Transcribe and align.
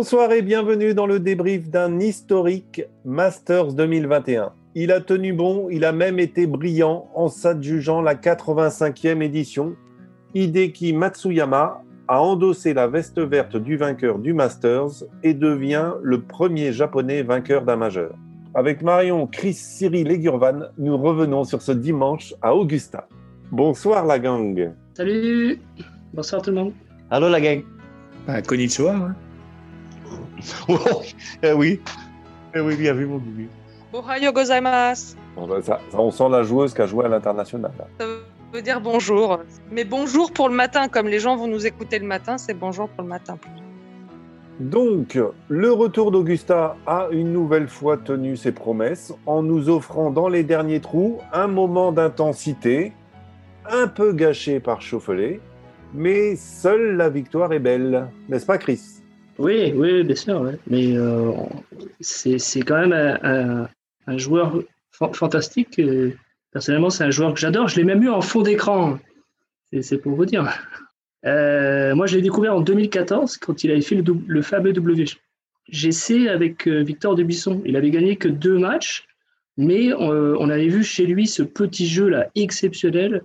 Bonsoir 0.00 0.30
et 0.30 0.42
bienvenue 0.42 0.94
dans 0.94 1.08
le 1.08 1.18
débrief 1.18 1.70
d'un 1.70 1.98
historique 1.98 2.82
Masters 3.04 3.72
2021. 3.72 4.52
Il 4.76 4.92
a 4.92 5.00
tenu 5.00 5.32
bon, 5.32 5.68
il 5.70 5.84
a 5.84 5.90
même 5.90 6.20
été 6.20 6.46
brillant 6.46 7.10
en 7.16 7.26
s'adjugeant 7.26 8.00
la 8.00 8.14
85e 8.14 9.20
édition. 9.22 9.74
Hideki 10.34 10.92
Matsuyama 10.92 11.82
a 12.06 12.22
endossé 12.22 12.74
la 12.74 12.86
veste 12.86 13.18
verte 13.18 13.56
du 13.56 13.76
vainqueur 13.76 14.20
du 14.20 14.34
Masters 14.34 15.02
et 15.24 15.34
devient 15.34 15.94
le 16.00 16.22
premier 16.22 16.72
japonais 16.72 17.24
vainqueur 17.24 17.64
d'un 17.64 17.74
majeur. 17.74 18.14
Avec 18.54 18.82
Marion, 18.82 19.26
Chris, 19.26 19.54
Cyril 19.54 20.12
et 20.12 20.18
Gurvan, 20.20 20.68
nous 20.78 20.96
revenons 20.96 21.42
sur 21.42 21.60
ce 21.60 21.72
dimanche 21.72 22.34
à 22.40 22.54
Augusta. 22.54 23.08
Bonsoir 23.50 24.06
la 24.06 24.20
gang. 24.20 24.70
Salut 24.94 25.60
Bonsoir 26.14 26.40
tout 26.40 26.50
le 26.50 26.56
monde. 26.56 26.72
Allô 27.10 27.28
la 27.28 27.40
gang. 27.40 27.64
Bah, 28.28 28.40
konnichiwa. 28.42 28.94
Hein. 28.94 29.16
Oh, 30.68 31.02
eh 31.42 31.52
oui. 31.52 31.80
Eh 32.54 32.60
oui, 32.60 32.76
bien 32.76 32.92
vu 32.92 33.06
mon 33.06 33.18
Gugu. 33.18 33.48
Ohayo 33.92 34.32
gozaimasu. 34.32 35.16
Bon, 35.34 35.48
ça, 35.62 35.80
ça, 35.90 35.98
on 35.98 36.10
sent 36.10 36.28
la 36.30 36.42
joueuse 36.42 36.74
qui 36.74 36.82
a 36.82 36.86
joué 36.86 37.04
à 37.06 37.08
l'international. 37.08 37.72
Ça 37.98 38.06
veut 38.52 38.62
dire 38.62 38.80
bonjour. 38.80 39.40
Mais 39.70 39.84
bonjour 39.84 40.32
pour 40.32 40.48
le 40.48 40.54
matin, 40.54 40.88
comme 40.88 41.08
les 41.08 41.18
gens 41.18 41.36
vont 41.36 41.46
nous 41.46 41.66
écouter 41.66 41.98
le 41.98 42.06
matin, 42.06 42.38
c'est 42.38 42.54
bonjour 42.54 42.88
pour 42.88 43.02
le 43.02 43.08
matin. 43.08 43.38
Donc, 44.60 45.16
le 45.48 45.72
retour 45.72 46.10
d'Augusta 46.10 46.76
a 46.84 47.06
une 47.12 47.32
nouvelle 47.32 47.68
fois 47.68 47.96
tenu 47.96 48.36
ses 48.36 48.50
promesses 48.50 49.14
en 49.24 49.42
nous 49.42 49.68
offrant 49.68 50.10
dans 50.10 50.28
les 50.28 50.42
derniers 50.42 50.80
trous 50.80 51.20
un 51.32 51.46
moment 51.46 51.92
d'intensité, 51.92 52.92
un 53.70 53.86
peu 53.86 54.12
gâché 54.12 54.58
par 54.58 54.82
Chauffelet, 54.82 55.40
mais 55.94 56.34
seule 56.34 56.96
la 56.96 57.08
victoire 57.08 57.52
est 57.52 57.60
belle, 57.60 58.08
n'est-ce 58.28 58.46
pas 58.46 58.58
Chris? 58.58 58.97
Oui, 59.38 59.72
oui, 59.74 60.02
bien 60.02 60.16
sûr. 60.16 60.52
Mais 60.66 60.96
euh, 60.96 61.32
c'est 62.00 62.62
quand 62.62 62.86
même 62.86 63.68
un, 64.06 64.18
joueur 64.18 64.60
fa- 64.90 65.12
fantastique. 65.12 65.80
Personnellement, 66.52 66.90
c'est 66.90 67.04
un 67.04 67.10
joueur 67.10 67.34
que 67.34 67.40
j'adore. 67.40 67.68
Je 67.68 67.76
l'ai 67.76 67.84
même 67.84 68.02
eu 68.02 68.08
en 68.08 68.20
fond 68.20 68.42
d'écran. 68.42 68.98
C'est 69.80 69.98
pour 69.98 70.14
vous 70.16 70.24
dire. 70.24 70.48
Euh, 71.26 71.94
moi, 71.94 72.06
je 72.06 72.16
l'ai 72.16 72.22
découvert 72.22 72.54
en 72.56 72.60
2014 72.60 73.36
quand 73.38 73.62
il 73.64 73.70
avait 73.70 73.80
fait 73.80 73.96
le, 73.96 74.04
le 74.26 74.42
fameux 74.42 74.72
WGC 74.72 76.28
avec 76.28 76.66
euh, 76.66 76.82
Victor 76.82 77.14
Dubuisson. 77.14 77.62
Il 77.64 77.76
avait 77.76 77.90
gagné 77.90 78.16
que 78.16 78.28
deux 78.28 78.58
matchs, 78.58 79.06
mais 79.56 79.92
on 79.94 80.48
avait 80.48 80.68
vu 80.68 80.82
chez 80.84 81.06
lui 81.06 81.26
ce 81.26 81.42
petit 81.42 81.86
jeu 81.86 82.08
là 82.08 82.28
exceptionnel 82.34 83.22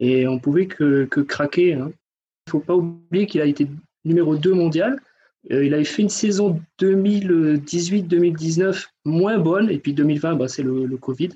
et 0.00 0.26
on 0.28 0.38
pouvait 0.38 0.66
que, 0.66 1.04
que 1.06 1.20
craquer. 1.20 1.74
hein. 1.74 1.90
Il 2.46 2.48
ne 2.48 2.50
faut 2.50 2.60
pas 2.60 2.74
oublier 2.74 3.26
qu'il 3.26 3.40
a 3.40 3.44
été 3.46 3.66
numéro 4.04 4.36
2 4.36 4.52
mondial. 4.52 5.00
Euh, 5.52 5.64
il 5.64 5.74
avait 5.74 5.84
fait 5.84 6.02
une 6.02 6.08
saison 6.08 6.60
2018-2019 6.80 8.86
moins 9.04 9.38
bonne, 9.38 9.70
et 9.70 9.78
puis 9.78 9.92
2020, 9.94 10.34
bah, 10.36 10.48
c'est 10.48 10.62
le, 10.62 10.88
Covid. 10.96 11.30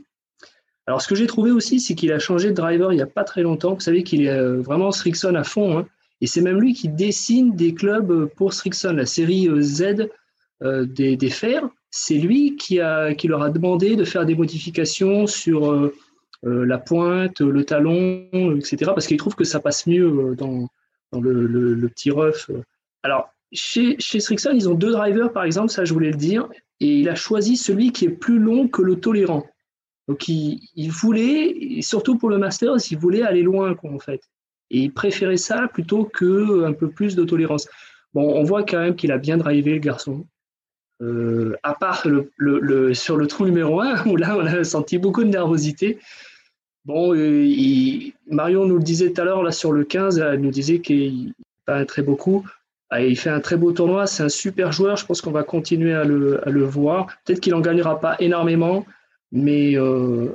Alors, 0.87 1.03
ce 1.03 1.09
que 1.09 1.15
j'ai 1.15 1.27
trouvé 1.27 1.51
aussi, 1.53 1.79
c'est 1.81 1.95
qu'il 1.95 2.13
a 2.13 2.19
changé 2.19 2.49
de 2.49 2.55
driver 2.55 2.93
il 2.93 2.97
n'y 2.97 3.03
a 3.03 3.07
pas 3.07 3.25
très 3.25 3.43
longtemps. 3.43 3.75
Vous 3.75 3.81
savez 3.81 4.03
qu'il 4.03 4.23
est 4.23 4.31
euh, 4.31 4.61
vraiment 4.61 4.91
Strixon 4.91 5.35
à 5.37 5.45
fond. 5.45 5.79
hein. 5.79 5.87
Et 6.21 6.27
c'est 6.27 6.41
même 6.41 6.61
lui 6.61 6.75
qui 6.75 6.89
dessine 6.89 7.55
des 7.55 7.75
clubs 7.75 8.11
euh, 8.11 8.27
pour 8.27 8.53
Strixon, 8.53 8.95
la 8.95 9.07
série 9.07 9.49
Z 9.61 10.09
des, 10.63 11.17
des 11.17 11.31
fers. 11.31 11.69
C'est 11.91 12.19
lui 12.19 12.57
qui, 12.57 12.77
leur 12.77 13.43
a 13.43 13.51
demandé 13.51 13.97
de 13.97 14.05
faire 14.05 14.27
des 14.27 14.35
modifications 14.35 15.27
sur 15.27 15.91
la 16.43 16.79
pointe, 16.79 17.41
le 17.41 17.65
talon, 17.65 18.29
etc. 18.57 18.93
Parce 18.95 19.07
qu'il 19.07 19.17
trouve 19.17 19.35
que 19.35 19.45
ça 19.45 19.59
passe 19.59 19.87
mieux 19.87 20.37
dans, 20.37 20.69
le, 21.19 21.47
le- 21.47 21.89
petit 21.89 22.11
rough. 22.11 22.51
Alors, 23.03 23.31
chez, 23.53 23.97
chez 23.99 24.21
Strixon, 24.21 24.53
ils 24.55 24.69
ont 24.69 24.75
deux 24.75 24.93
drivers, 24.93 25.33
par 25.33 25.45
exemple, 25.45 25.71
ça 25.71 25.85
je 25.85 25.93
voulais 25.93 26.11
le 26.11 26.17
dire, 26.17 26.49
et 26.81 27.01
il 27.01 27.09
a 27.09 27.15
choisi 27.15 27.57
celui 27.57 27.93
qui 27.93 28.07
est 28.07 28.11
plus 28.11 28.39
long 28.39 28.69
que 28.69 28.83
le 28.83 28.97
tolérant. 28.97 29.45
Donc, 30.09 30.27
il, 30.27 30.89
voulait, 30.89 31.81
surtout 31.83 32.19
pour 32.19 32.31
le 32.31 32.39
Masters, 32.39 32.79
il 32.91 32.99
voulait 32.99 33.23
aller 33.23 33.43
loin, 33.43 33.77
en 33.85 33.99
fait. 34.01 34.21
Et 34.71 34.81
il 34.81 34.93
préférait 34.93 35.37
ça 35.37 35.69
plutôt 35.73 36.05
que 36.05 36.65
un 36.65 36.73
peu 36.73 36.91
plus 36.91 37.15
de 37.15 37.23
tolérance. 37.23 37.69
Bon, 38.13 38.35
on 38.35 38.43
voit 38.43 38.65
quand 38.65 38.81
même 38.81 38.97
qu'il 38.97 39.13
a 39.13 39.19
bien 39.19 39.37
drivé, 39.37 39.73
le 39.73 39.79
garçon. 39.79 40.27
Euh, 41.01 41.57
à 41.63 41.75
part 41.75 42.03
sur 42.03 43.17
le 43.17 43.27
trou 43.27 43.45
numéro 43.45 43.81
1, 43.81 44.07
où 44.07 44.17
là, 44.17 44.37
on 44.37 44.47
a 44.47 44.65
senti 44.65 44.99
beaucoup 44.99 45.23
de 45.23 45.29
nervosité. 45.29 45.99
Bon, 46.85 47.15
euh, 47.15 47.47
Marion 48.29 48.65
nous 48.65 48.79
le 48.79 48.83
disait 48.83 49.13
tout 49.13 49.21
à 49.21 49.25
l'heure, 49.25 49.43
là, 49.43 49.53
sur 49.53 49.71
le 49.71 49.85
15, 49.85 50.19
elle 50.19 50.41
nous 50.41 50.51
disait 50.51 50.81
qu'il 50.81 51.35
pas 51.67 51.85
très 51.85 52.03
beau 52.03 52.17
coup. 52.17 52.45
Ah, 52.91 53.03
Il 53.03 53.17
fait 53.17 53.31
un 53.31 53.41
très 53.41 53.57
beau 53.57 53.73
tournoi, 53.73 54.07
c'est 54.07 54.23
un 54.25 54.29
super 54.29 54.73
joueur. 54.73 54.97
Je 54.97 55.07
pense 55.07 55.21
qu'on 55.21 55.31
va 55.31 55.45
continuer 55.45 55.95
à 55.95 56.05
le, 56.05 56.65
voir. 56.65 57.07
Peut-être 57.25 57.41
qu'il 57.41 57.53
n'en 57.53 57.61
gagnera 57.61 58.01
pas 58.01 58.17
énormément, 58.19 58.85
mais 59.31 59.77
euh, 59.77 60.31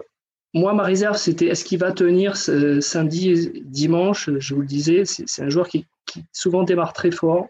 moi, 0.53 0.73
ma 0.73 0.83
réserve, 0.83 1.17
c'était 1.17 1.47
est-ce 1.47 1.65
qu'il 1.65 1.79
va 1.79 1.91
tenir 1.91 2.37
ce- 2.37 2.79
samedi 2.79 3.29
et 3.31 3.61
dimanche 3.65 4.29
Je 4.39 4.55
vous 4.55 4.61
le 4.61 4.67
disais, 4.67 5.03
c'est 5.05 5.43
un 5.43 5.49
joueur 5.49 5.67
qui, 5.67 5.85
souvent 6.31 6.63
démarre 6.63 6.93
très 6.93 7.11
fort. 7.11 7.47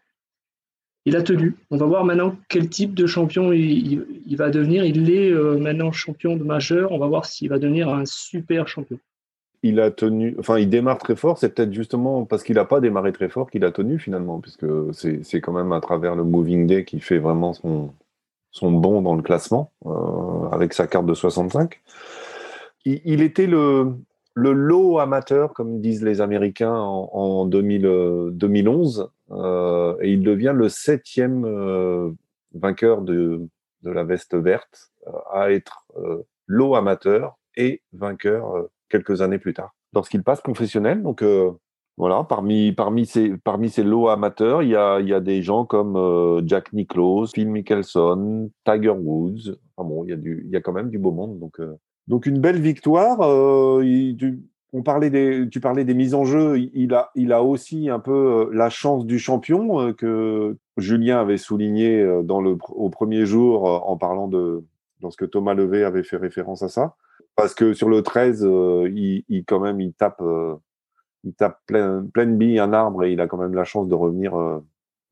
Il 1.06 1.16
a 1.16 1.22
tenu. 1.22 1.56
On 1.70 1.78
va 1.78 1.86
voir 1.86 2.04
maintenant 2.04 2.36
quel 2.50 2.68
type 2.68 2.96
de 2.96 3.06
champion 3.06 3.54
il 3.54 4.36
va 4.36 4.50
devenir. 4.50 4.86
Il 4.86 5.12
est 5.12 5.30
euh, 5.32 5.60
maintenant 5.60 5.92
champion 5.92 6.36
de 6.36 6.44
majeur. 6.44 6.92
On 6.92 6.98
va 6.98 7.06
voir 7.06 7.26
s'il 7.26 7.50
va 7.50 7.60
devenir 7.60 7.90
un 7.90 8.06
super 8.08 8.68
champion. 8.68 8.98
Il 9.64 9.80
a 9.80 9.92
tenu, 9.92 10.36
enfin, 10.40 10.60
il 10.60 10.70
démarre 10.70 10.98
très 10.98 11.16
fort. 11.16 11.38
C'est 11.38 11.54
peut-être 11.54 11.74
justement 11.74 12.26
parce 12.26 12.44
qu'il 12.44 12.56
n'a 12.56 12.66
pas 12.66 12.80
démarré 12.80 13.12
très 13.12 13.30
fort 13.30 13.50
qu'il 13.50 13.66
a 13.66 13.72
tenu 13.72 14.00
finalement, 14.00 14.40
puisque 14.40 14.66
c'est 14.94 15.42
quand 15.42 15.54
même 15.54 15.72
à 15.72 15.82
travers 15.82 16.16
le 16.16 16.24
Moving 16.24 16.68
Day 16.68 16.86
qu'il 16.86 17.02
fait 17.02 17.18
vraiment 17.18 17.54
son, 17.54 17.92
son 18.56 18.72
bond 18.72 19.02
dans 19.02 19.16
le 19.16 19.22
classement 19.22 19.72
euh, 19.86 20.48
avec 20.52 20.74
sa 20.74 20.88
carte 20.88 21.06
de 21.06 21.14
65. 21.14 21.82
Il, 22.86 23.02
il 23.04 23.22
était 23.22 23.48
le, 23.48 23.96
le 24.34 24.54
low 24.54 25.00
amateur, 25.00 25.54
comme 25.54 25.82
disent 25.82 26.04
les 26.04 26.22
Américains, 26.22 26.74
en, 26.74 27.10
en 27.12 27.46
2000, 27.46 27.86
euh, 27.86 28.30
2011, 28.32 29.10
euh, 29.32 29.98
et 30.02 30.12
il 30.12 30.24
devient 30.24 30.54
le 30.56 30.70
septième 30.70 32.16
vainqueur 32.54 33.02
de, 33.02 33.42
de 33.84 33.92
la 33.92 34.06
veste 34.06 34.36
verte 34.36 34.92
à 35.34 35.52
être 35.52 35.86
low 36.48 36.76
amateur 36.76 37.38
et 37.58 37.82
vainqueur 37.92 38.70
quelques 38.90 39.22
années 39.22 39.40
plus 39.40 39.54
tard. 39.54 39.74
Lorsqu'il 39.94 40.24
passe 40.24 40.42
professionnel, 40.42 41.02
donc 41.02 41.22
euh, 41.22 41.52
voilà, 41.98 42.26
parmi, 42.28 42.74
parmi, 42.74 43.06
ces, 43.06 43.38
parmi 43.38 43.70
ces 43.70 43.84
lots 43.84 44.10
amateurs, 44.10 44.64
il 44.64 44.70
y 44.70 44.76
a, 44.76 45.00
y 45.00 45.14
a 45.14 45.22
des 45.22 45.42
gens 45.42 45.66
comme 45.66 45.96
euh, 45.96 46.42
Jack 46.46 46.74
Nicklaus, 46.74 47.32
Phil 47.34 47.50
Mickelson, 47.50 48.50
Tiger 48.66 48.90
Woods. 48.90 49.58
Enfin 49.78 49.88
bon, 49.88 50.04
il 50.04 50.10
y 50.10 50.14
a, 50.14 50.18
y 50.52 50.56
a 50.56 50.62
quand 50.62 50.74
même 50.74 50.90
du 50.90 51.00
beau 51.00 51.12
monde. 51.12 51.40
Donc, 51.40 51.60
euh, 51.60 51.76
donc 52.08 52.26
une 52.26 52.40
belle 52.40 52.60
victoire. 52.60 53.20
Tu, 53.82 54.44
on 54.74 54.84
parlait 54.84 55.10
des, 55.10 55.48
tu 55.50 55.62
parlais 55.62 55.86
des 55.86 55.94
mises 55.94 56.14
en 56.14 56.26
jeu. 56.26 56.60
Il- 56.60 56.94
a, 56.94 57.12
il 57.16 57.32
a 57.32 57.42
aussi 57.42 57.90
un 57.90 58.00
peu 58.00 58.50
la 58.52 58.70
chance 58.70 59.06
du 59.06 59.18
champion 59.18 59.94
que 59.94 60.58
Julien 60.76 61.22
avait 61.22 61.38
souligné 61.38 62.06
dans 62.26 62.42
le, 62.42 62.58
au 62.70 62.90
premier 62.90 63.26
jour 63.26 63.64
en 63.90 63.96
parlant 63.96 64.28
de 64.28 64.66
lorsque 65.02 65.30
Thomas 65.30 65.54
Levé 65.54 65.86
avait 65.86 66.04
fait 66.04 66.18
référence 66.18 66.62
à 66.62 66.68
ça. 66.68 66.96
Parce 67.36 67.54
que 67.54 67.74
sur 67.74 67.90
le 67.90 68.02
13, 68.02 68.44
euh, 68.46 68.90
il, 68.94 69.44
quand 69.46 69.60
même, 69.60 69.82
il 69.82 69.94
tape, 69.94 70.22
euh, 70.22 70.56
il 71.24 71.34
tape 71.34 71.60
plein, 71.68 72.06
pleine 72.14 72.38
bille 72.38 72.60
un 72.60 72.72
arbre 72.74 73.04
et 73.04 73.12
il 73.12 73.20
a 73.22 73.28
quand 73.28 73.38
même 73.38 73.54
la 73.54 73.66
chance 73.66 73.88
de 73.88 73.96
revenir, 73.96 74.36
euh, 74.40 74.64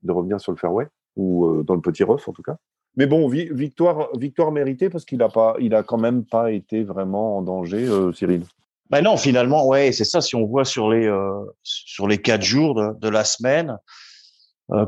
de 0.02 0.12
revenir 0.12 0.40
sur 0.40 0.52
le 0.52 0.56
fairway 0.58 0.86
ou 1.16 1.46
euh, 1.46 1.62
dans 1.62 1.74
le 1.74 1.80
petit 1.80 2.02
rough 2.02 2.26
en 2.26 2.32
tout 2.32 2.42
cas. 2.42 2.56
Mais 2.96 3.06
bon, 3.06 3.28
vi- 3.28 3.52
victoire, 3.52 4.08
victoire 4.16 4.52
méritée 4.52 4.88
parce 4.88 5.04
qu'il 5.04 5.20
a 5.22 5.28
pas, 5.28 5.54
il 5.60 5.74
a 5.74 5.82
quand 5.82 5.98
même 5.98 6.24
pas 6.24 6.50
été 6.52 6.82
vraiment 6.84 7.36
en 7.38 7.42
danger, 7.42 7.88
Cyril. 8.14 8.44
Ben 8.90 9.02
non, 9.02 9.16
finalement, 9.16 9.66
ouais, 9.66 9.92
c'est 9.92 10.04
ça. 10.04 10.20
Si 10.20 10.36
on 10.36 10.46
voit 10.46 10.64
sur 10.64 10.90
les 10.90 11.10
sur 11.62 12.06
les 12.06 12.18
quatre 12.18 12.42
jours 12.42 12.74
de, 12.74 12.98
de 13.00 13.08
la 13.08 13.24
semaine, 13.24 13.76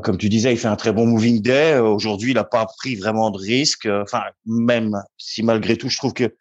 comme 0.03 0.17
tu 0.17 0.29
disais, 0.29 0.53
il 0.53 0.57
fait 0.57 0.67
un 0.69 0.75
très 0.77 0.93
bon 0.93 1.05
moving 1.05 1.41
day. 1.41 1.77
Aujourd'hui, 1.79 2.31
il 2.31 2.35
n'a 2.35 2.43
pas 2.43 2.65
pris 2.77 2.95
vraiment 2.95 3.29
de 3.31 3.37
risques. 3.37 3.87
Euh, 3.87 4.03
Enfin, 4.03 4.21
même 4.45 4.95
si 5.17 5.43
malgré 5.43 5.75
tout, 5.77 5.89
je 5.89 5.97
trouve 5.97 6.13
que 6.13 6.33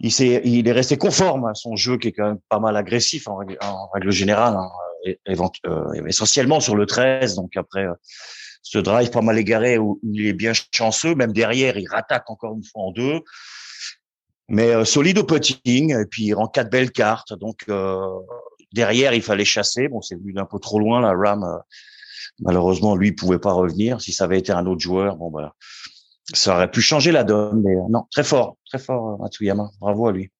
il, 0.00 0.12
s'est, 0.12 0.40
il 0.44 0.68
est 0.68 0.72
resté 0.72 0.96
conforme 0.96 1.46
à 1.46 1.54
son 1.54 1.76
jeu 1.76 1.98
qui 1.98 2.08
est 2.08 2.12
quand 2.12 2.26
même 2.26 2.38
pas 2.48 2.60
mal 2.60 2.76
agressif 2.76 3.26
en 3.28 3.36
règle, 3.36 4.10
générale, 4.10 4.54
hein, 4.56 4.70
euh, 5.66 6.06
essentiellement 6.06 6.60
sur 6.60 6.76
le 6.76 6.86
13. 6.86 7.34
Donc 7.34 7.56
après, 7.56 7.84
euh, 7.84 7.94
ce 8.62 8.78
drive 8.78 9.10
pas 9.10 9.22
mal 9.22 9.38
égaré 9.38 9.78
où 9.78 9.98
il 10.02 10.26
est 10.26 10.32
bien 10.32 10.52
chanceux, 10.72 11.14
même 11.14 11.32
derrière, 11.32 11.78
il 11.78 11.88
rattaque 11.88 12.30
encore 12.30 12.54
une 12.54 12.64
fois 12.64 12.82
en 12.82 12.92
deux. 12.92 13.20
Mais 14.48 14.74
euh, 14.74 14.84
solide 14.84 15.18
au 15.18 15.24
putting, 15.24 15.94
et 15.94 16.06
puis 16.06 16.24
il 16.24 16.34
rend 16.34 16.48
quatre 16.48 16.70
belles 16.70 16.92
cartes. 16.92 17.34
Donc 17.34 17.64
euh, 17.68 18.00
derrière, 18.72 19.14
il 19.14 19.22
fallait 19.22 19.44
chasser. 19.44 19.88
Bon, 19.88 20.00
c'est 20.00 20.16
venu 20.16 20.32
d'un 20.32 20.46
peu 20.46 20.58
trop 20.58 20.78
loin. 20.78 21.00
La 21.00 21.12
Ram, 21.12 21.60
malheureusement, 22.40 22.94
lui, 22.94 23.12
pouvait 23.12 23.38
pas 23.38 23.52
revenir. 23.52 24.00
Si 24.00 24.12
ça 24.12 24.24
avait 24.24 24.38
été 24.38 24.52
un 24.52 24.66
autre 24.66 24.80
joueur, 24.80 25.16
bon 25.16 25.30
bah, 25.30 25.54
ça 26.34 26.54
aurait 26.54 26.70
pu 26.70 26.80
changer 26.80 27.12
la 27.12 27.24
donne. 27.24 27.62
Mais 27.62 27.76
euh, 27.76 27.82
non, 27.88 28.04
très 28.10 28.24
fort, 28.24 28.56
très 28.66 28.78
fort, 28.78 29.14
euh, 29.14 29.16
Matsuyama. 29.22 29.70
Bravo 29.80 30.06
à 30.06 30.12
lui. 30.12 30.30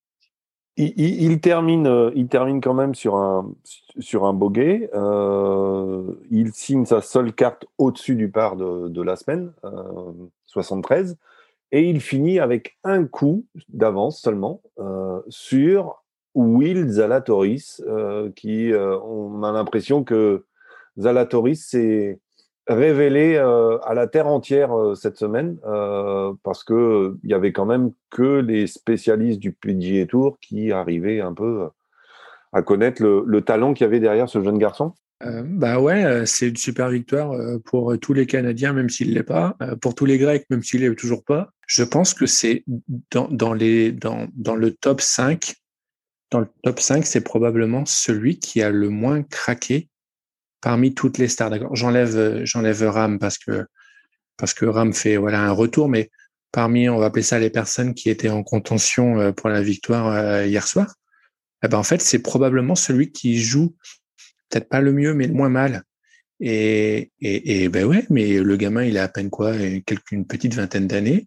il, 0.76 1.40
termine, 1.40 2.12
il 2.14 2.28
termine 2.28 2.60
quand 2.60 2.74
même 2.74 2.94
sur 2.94 3.16
un, 3.16 3.52
sur 3.98 4.26
un 4.26 4.32
bogey. 4.32 4.88
il 6.30 6.52
signe 6.52 6.84
sa 6.84 7.00
seule 7.00 7.32
carte 7.32 7.66
au-dessus 7.78 8.14
du 8.14 8.30
par 8.30 8.56
de, 8.56 8.88
de 8.88 9.02
la 9.02 9.16
semaine, 9.16 9.52
73. 10.46 11.16
Et 11.72 11.90
il 11.90 12.00
finit 12.00 12.38
avec 12.38 12.78
un 12.84 13.04
coup 13.06 13.44
d'avance 13.68 14.20
seulement 14.20 14.62
sur 15.28 16.04
Will 16.34 16.88
Zalatoris, 16.88 17.82
qui 18.36 18.70
on 18.72 19.42
a 19.42 19.50
l'impression 19.50 20.04
que 20.04 20.44
Zalatoris 20.96 21.66
s'est 21.66 22.20
révélé 22.68 23.36
euh, 23.36 23.78
à 23.78 23.94
la 23.94 24.06
terre 24.06 24.26
entière 24.26 24.76
euh, 24.76 24.94
cette 24.94 25.16
semaine 25.16 25.56
euh, 25.66 26.32
parce 26.42 26.64
que 26.64 27.16
il 27.24 27.30
y 27.30 27.34
avait 27.34 27.52
quand 27.52 27.66
même 27.66 27.92
que 28.10 28.40
les 28.40 28.66
spécialistes 28.66 29.40
du 29.40 29.52
PGA 29.52 30.06
Tour 30.06 30.38
qui 30.40 30.70
arrivaient 30.70 31.20
un 31.20 31.32
peu 31.32 31.68
à 32.52 32.62
connaître 32.62 33.02
le, 33.02 33.40
talent 33.42 33.74
qu'il 33.74 33.84
y 33.84 33.88
avait 33.88 34.00
derrière 34.00 34.28
ce 34.28 34.42
jeune 34.42 34.58
garçon. 34.58 34.92
bah 35.44 35.80
ouais, 35.80 36.24
c'est 36.24 36.48
une 36.48 36.56
super 36.56 36.88
victoire 36.88 37.34
pour 37.66 37.98
tous 37.98 38.14
les 38.14 38.24
Canadiens, 38.24 38.72
même 38.72 38.88
s'il 38.88 39.12
l'est 39.12 39.22
pas, 39.22 39.56
pour 39.82 39.94
tous 39.94 40.06
les 40.06 40.16
Grecs, 40.16 40.46
même 40.48 40.62
s'il 40.62 40.80
l'est 40.80 40.94
toujours 40.94 41.24
pas. 41.24 41.50
Je 41.66 41.82
pense 41.82 42.14
que 42.14 42.24
c'est 42.24 42.64
dans 43.10 43.52
le 43.52 44.70
top 44.70 45.02
5, 45.02 45.54
dans 46.30 46.40
le 46.40 46.48
top 46.62 46.80
5, 46.80 47.04
c'est 47.04 47.20
probablement 47.20 47.84
celui 47.84 48.38
qui 48.38 48.62
a 48.62 48.70
le 48.70 48.88
moins 48.88 49.22
craqué 49.22 49.90
parmi 50.60 50.94
toutes 50.94 51.18
les 51.18 51.28
stars. 51.28 51.50
D'accord, 51.50 51.74
j'enlève 51.74 52.44
j'enlève 52.44 52.82
Ram 52.82 53.18
parce 53.18 53.38
que 53.38 53.66
parce 54.36 54.54
Ram 54.60 54.92
fait 54.92 55.16
voilà 55.16 55.42
un 55.42 55.52
retour, 55.52 55.88
mais 55.88 56.10
parmi 56.52 56.88
on 56.88 56.98
va 56.98 57.06
appeler 57.06 57.22
ça 57.22 57.38
les 57.38 57.50
personnes 57.50 57.94
qui 57.94 58.10
étaient 58.10 58.28
en 58.28 58.42
contention 58.42 59.20
euh, 59.20 59.32
pour 59.32 59.48
la 59.48 59.62
victoire 59.62 60.08
euh, 60.08 60.46
hier 60.46 60.66
soir, 60.66 60.94
eh 61.62 61.68
ben 61.68 61.78
en 61.78 61.82
fait 61.82 62.00
c'est 62.00 62.20
probablement 62.20 62.74
celui 62.74 63.12
qui 63.12 63.40
joue 63.40 63.76
peut-être 64.48 64.68
pas 64.68 64.80
le 64.80 64.92
mieux 64.92 65.14
mais 65.14 65.26
le 65.26 65.34
moins 65.34 65.50
mal. 65.50 65.82
Et, 66.40 67.10
et, 67.20 67.64
et 67.64 67.68
ben 67.68 67.84
ouais, 67.84 68.06
mais 68.10 68.38
le 68.38 68.56
gamin 68.56 68.84
il 68.84 68.96
a 68.96 69.04
à 69.04 69.08
peine 69.08 69.28
quoi, 69.28 69.54
une 69.56 70.26
petite 70.26 70.54
vingtaine 70.54 70.86
d'années. 70.86 71.26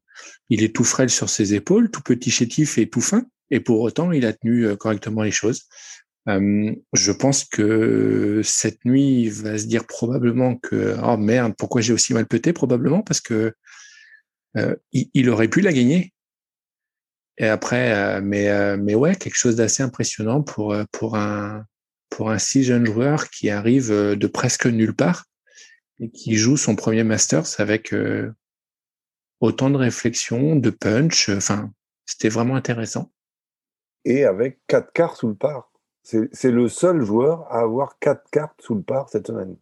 Il 0.50 0.64
est 0.64 0.74
tout 0.74 0.86
frêle 0.86 1.10
sur 1.10 1.30
ses 1.30 1.54
épaules, 1.54 1.92
tout 1.92 2.02
petit 2.02 2.32
chétif 2.32 2.78
et 2.78 2.90
tout 2.90 3.02
fin. 3.02 3.26
Et 3.52 3.60
pour 3.60 3.82
autant, 3.82 4.12
il 4.12 4.26
a 4.26 4.34
tenu 4.34 4.66
euh, 4.66 4.76
correctement 4.76 5.24
les 5.24 5.32
choses. 5.32 5.68
Je 6.28 7.12
pense 7.12 7.46
que 7.46 8.42
cette 8.44 8.86
nuit, 8.86 9.24
il 9.24 9.32
va 9.32 9.58
se 9.58 9.66
dire 9.66 9.88
probablement 9.88 10.56
que 10.56 10.96
oh 11.04 11.18
merde, 11.18 11.54
pourquoi 11.58 11.82
j'ai 11.82 11.94
aussi 11.94 12.14
mal 12.14 12.28
pété? 12.28 12.54
Probablement 12.54 13.02
parce 13.02 13.22
que 13.22 13.54
euh, 14.58 14.76
il, 14.92 15.30
aurait 15.30 15.48
pu 15.48 15.62
la 15.62 15.74
gagner. 15.74 16.14
Et 17.38 17.48
après, 17.48 17.94
euh, 17.94 18.22
mais 18.22 18.78
mais 18.78 18.94
ouais, 18.94 19.16
quelque 19.16 19.38
chose 19.38 19.56
d'assez 19.56 19.82
impressionnant 19.82 20.44
pour 20.44 20.76
pour 20.92 21.18
un 21.18 21.66
pour 22.10 22.30
un 22.30 22.38
si 22.38 22.64
jeune 22.64 22.86
joueur 22.86 23.30
qui 23.30 23.50
arrive 23.50 23.90
de 23.90 24.28
presque 24.28 24.68
nulle 24.68 24.96
part 24.96 25.26
et 26.00 26.12
qui 26.12 26.36
joue 26.36 26.58
son 26.58 26.76
premier 26.76 27.04
Masters 27.04 27.60
avec 27.60 27.94
autant 29.40 29.70
de 29.70 29.78
réflexion, 29.78 30.56
de 30.56 30.70
punch. 30.70 31.30
Enfin, 31.30 31.72
c'était 32.06 32.30
vraiment 32.30 32.56
intéressant. 32.56 33.12
Et 34.06 34.26
avec 34.26 34.60
quatre 34.68 34.92
quarts 34.94 35.18
sous 35.18 35.28
le 35.28 35.36
par. 35.36 35.71
C'est 36.04 36.52
le 36.52 36.68
seul 36.68 37.04
joueur 37.04 37.44
à 37.52 37.62
avoir 37.62 38.00
quatre 38.00 38.30
cartes 38.32 38.60
sous 38.62 38.76
le 38.76 38.82
par 38.82 39.10
cette 39.10 39.28
semaine. 39.28 39.56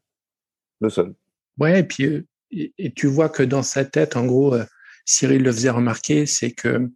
Le 0.80 0.90
seul. 0.90 1.14
Ouais, 1.58 1.82
et 1.82 1.84
puis 1.84 2.06
euh, 2.06 2.26
et, 2.52 2.94
tu 2.94 3.08
vois 3.08 3.30
que 3.30 3.44
dans 3.44 3.64
sa 3.64 3.86
tête, 3.86 4.16
en 4.16 4.26
gros, 4.26 4.56
euh, 4.56 4.64
Cyril 5.06 5.44
le 5.44 5.52
faisait 5.52 5.70
remarquer, 5.70 6.26
c'est 6.26 6.52
que 6.52 6.90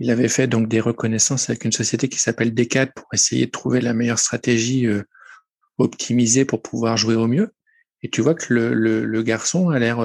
il 0.00 0.10
avait 0.10 0.28
fait 0.28 0.46
donc 0.46 0.68
des 0.68 0.80
reconnaissances 0.80 1.50
avec 1.50 1.64
une 1.64 1.72
société 1.72 2.08
qui 2.08 2.20
s'appelle 2.20 2.54
Decat 2.54 2.86
pour 2.86 3.06
essayer 3.12 3.46
de 3.46 3.50
trouver 3.50 3.80
la 3.80 3.94
meilleure 3.94 4.20
stratégie 4.20 4.86
euh, 4.86 5.02
optimisée 5.78 6.44
pour 6.44 6.62
pouvoir 6.62 6.96
jouer 6.96 7.16
au 7.16 7.26
mieux. 7.26 7.52
Et 8.02 8.10
tu 8.10 8.20
vois 8.20 8.34
que 8.34 8.54
le, 8.54 8.74
le, 8.74 9.22
garçon 9.22 9.70
a 9.70 9.78
l'air, 9.80 9.98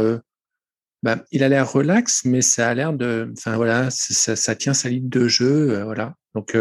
bah, 1.04 1.24
il 1.32 1.44
a 1.44 1.50
l'air 1.50 1.72
relax, 1.72 2.26
mais 2.26 2.42
ça 2.42 2.70
a 2.70 2.74
l'air 2.74 2.92
de, 2.92 3.32
enfin 3.38 3.56
voilà, 3.56 3.92
ça, 3.92 4.36
ça, 4.36 4.56
tient 4.56 4.74
sa 4.74 4.90
ligne 4.90 5.10
de 5.10 5.28
jeu, 5.28 5.84
voilà. 5.84 6.16
Donc 6.34 6.58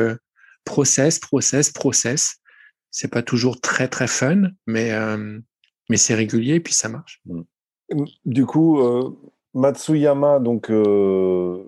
process, 0.64 1.18
process, 1.18 1.70
process. 1.70 2.36
C'est 2.90 3.10
pas 3.10 3.22
toujours 3.22 3.60
très 3.60 3.88
très 3.88 4.06
fun, 4.06 4.50
mais 4.66 4.92
euh, 4.92 5.38
mais 5.88 5.96
c'est 5.96 6.14
régulier 6.14 6.54
et 6.54 6.60
puis 6.60 6.74
ça 6.74 6.88
marche. 6.88 7.20
Mm. 7.24 7.42
Du 8.24 8.46
coup, 8.46 8.80
euh, 8.80 9.10
Matsuyama, 9.54 10.38
donc 10.38 10.70
euh, 10.70 11.64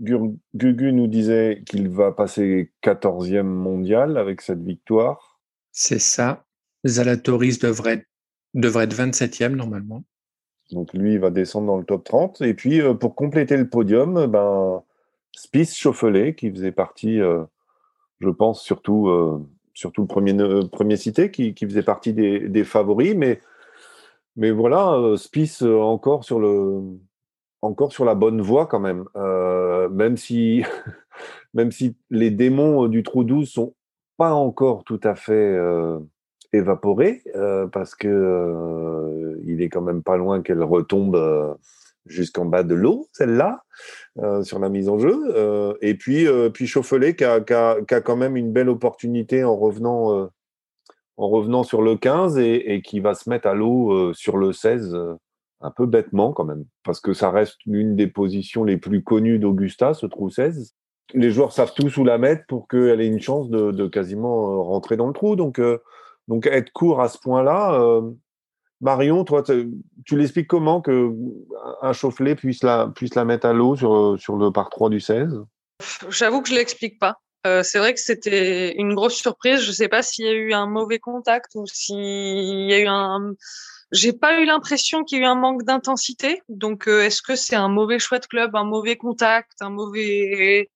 Gugu 0.00 0.92
nous 0.92 1.06
disait 1.06 1.62
qu'il 1.66 1.88
va 1.88 2.12
passer 2.12 2.72
14e 2.82 3.42
mondial 3.42 4.18
avec 4.18 4.40
cette 4.40 4.62
victoire. 4.62 5.40
C'est 5.72 6.00
ça. 6.00 6.44
Zalatoris 6.86 7.58
devrait, 7.58 8.06
devrait 8.54 8.84
être 8.84 8.94
27e 8.94 9.54
normalement. 9.54 10.04
Donc 10.70 10.92
lui, 10.92 11.14
il 11.14 11.18
va 11.18 11.30
descendre 11.30 11.66
dans 11.66 11.78
le 11.78 11.84
top 11.84 12.04
30. 12.04 12.40
Et 12.42 12.54
puis, 12.54 12.80
pour 13.00 13.14
compléter 13.14 13.56
le 13.56 13.68
podium, 13.68 14.26
ben, 14.26 14.82
Spice 15.32 15.76
Chauffelet, 15.76 16.34
qui 16.34 16.50
faisait 16.50 16.72
partie 16.72 17.20
je 18.24 18.30
pense 18.30 18.62
surtout, 18.62 19.08
euh, 19.08 19.38
surtout 19.74 20.02
le 20.02 20.06
premier, 20.06 20.34
premier 20.70 20.96
cité 20.96 21.30
qui, 21.30 21.54
qui 21.54 21.66
faisait 21.66 21.82
partie 21.82 22.12
des, 22.12 22.64
favoris. 22.64 23.14
Mais, 23.14 23.40
mais 24.36 24.50
voilà, 24.50 24.94
euh, 24.94 25.16
Spice 25.16 25.62
euh, 25.62 25.78
encore 25.78 26.24
sur, 26.24 26.40
le, 26.40 26.80
encore 27.62 27.92
sur 27.92 28.04
la 28.04 28.14
bonne 28.14 28.40
voie 28.40 28.66
quand 28.66 28.80
même. 28.80 29.04
même, 29.90 30.16
si, 30.16 30.64
même 31.54 31.70
si 31.70 31.96
les 32.10 32.30
démons 32.30 32.88
du 32.88 33.02
trou 33.02 33.24
12 33.24 33.48
sont 33.48 33.74
pas 34.16 34.32
encore 34.32 34.84
tout 34.84 35.00
à 35.02 35.14
fait 35.14 35.58
évaporés, 36.52 37.22
parce 37.72 37.94
que 37.94 39.40
il 39.44 39.60
est 39.60 39.68
quand 39.68 39.82
même 39.82 40.02
pas 40.02 40.16
loin 40.16 40.40
qu'elle 40.40 40.62
retombe 40.62 41.56
jusqu'en 42.06 42.44
bas 42.44 42.62
de 42.62 42.74
l'eau, 42.74 43.08
celle-là. 43.12 43.64
Euh, 44.22 44.44
sur 44.44 44.60
la 44.60 44.68
mise 44.68 44.88
en 44.88 44.96
jeu. 44.96 45.34
Euh, 45.34 45.74
et 45.80 45.94
puis, 45.94 46.28
euh, 46.28 46.48
puis 46.48 46.68
Chauffelet 46.68 47.16
qui 47.16 47.24
a, 47.24 47.40
qui, 47.40 47.52
a, 47.52 47.82
qui 47.82 47.94
a, 47.94 48.00
quand 48.00 48.14
même 48.14 48.36
une 48.36 48.52
belle 48.52 48.68
opportunité 48.68 49.42
en 49.42 49.56
revenant, 49.56 50.30
en 51.16 51.28
revenant 51.28 51.64
sur 51.64 51.82
le 51.82 51.96
15 51.96 52.38
et, 52.38 52.74
et, 52.74 52.80
qui 52.80 53.00
va 53.00 53.14
se 53.14 53.28
mettre 53.28 53.48
à 53.48 53.54
l'eau 53.54 54.14
sur 54.14 54.36
le 54.36 54.52
16 54.52 54.96
un 55.62 55.70
peu 55.72 55.86
bêtement 55.86 56.32
quand 56.32 56.44
même, 56.44 56.64
parce 56.84 57.00
que 57.00 57.12
ça 57.12 57.30
reste 57.30 57.56
l'une 57.66 57.96
des 57.96 58.06
positions 58.06 58.62
les 58.62 58.76
plus 58.76 59.02
connues 59.02 59.40
d'Augusta, 59.40 59.94
ce 59.94 60.06
trou 60.06 60.30
16. 60.30 60.74
Les 61.14 61.32
joueurs 61.32 61.50
savent 61.50 61.74
tous 61.74 61.96
où 61.96 62.04
la 62.04 62.18
mettre 62.18 62.44
pour 62.46 62.68
qu'elle 62.68 63.00
ait 63.00 63.08
une 63.08 63.20
chance 63.20 63.50
de, 63.50 63.72
de, 63.72 63.88
quasiment 63.88 64.62
rentrer 64.62 64.96
dans 64.96 65.08
le 65.08 65.12
trou. 65.12 65.34
Donc, 65.34 65.60
donc 66.28 66.46
être 66.46 66.70
court 66.70 67.00
à 67.00 67.08
ce 67.08 67.18
point-là, 67.18 68.00
Marion, 68.80 69.24
toi, 69.24 69.42
tu 69.42 70.16
l'expliques 70.16 70.48
comment 70.48 70.80
que 70.80 71.10
un 71.82 71.92
chauffelet 71.92 72.34
puisse 72.34 72.62
la, 72.62 72.88
puisse 72.94 73.14
la 73.14 73.24
mettre 73.24 73.46
à 73.46 73.52
l'eau 73.52 73.76
sur, 73.76 74.18
sur 74.18 74.36
le 74.36 74.50
par 74.50 74.68
3 74.68 74.90
du 74.90 75.00
16 75.00 75.42
J'avoue 76.08 76.42
que 76.42 76.48
je 76.48 76.54
l'explique 76.54 76.98
pas. 76.98 77.18
Euh, 77.46 77.62
c'est 77.62 77.78
vrai 77.78 77.92
que 77.92 78.00
c'était 78.00 78.74
une 78.76 78.94
grosse 78.94 79.16
surprise. 79.16 79.60
Je 79.60 79.68
ne 79.68 79.74
sais 79.74 79.88
pas 79.88 80.02
s'il 80.02 80.24
y 80.24 80.28
a 80.28 80.32
eu 80.32 80.52
un 80.54 80.66
mauvais 80.66 80.98
contact 80.98 81.52
ou 81.54 81.66
s'il 81.66 82.70
y 82.70 82.72
a 82.72 82.78
eu 82.78 82.86
un. 82.86 83.34
J'ai 83.92 84.12
pas 84.12 84.40
eu 84.40 84.44
l'impression 84.44 85.04
qu'il 85.04 85.18
y 85.18 85.20
a 85.20 85.24
eu 85.24 85.28
un 85.28 85.34
manque 85.34 85.62
d'intensité. 85.62 86.42
Donc, 86.48 86.88
euh, 86.88 87.02
est-ce 87.02 87.22
que 87.22 87.36
c'est 87.36 87.56
un 87.56 87.68
mauvais 87.68 87.98
choix 87.98 88.18
de 88.18 88.26
club, 88.26 88.56
un 88.56 88.64
mauvais 88.64 88.96
contact, 88.96 89.52
un 89.60 89.70
mauvais, 89.70 90.70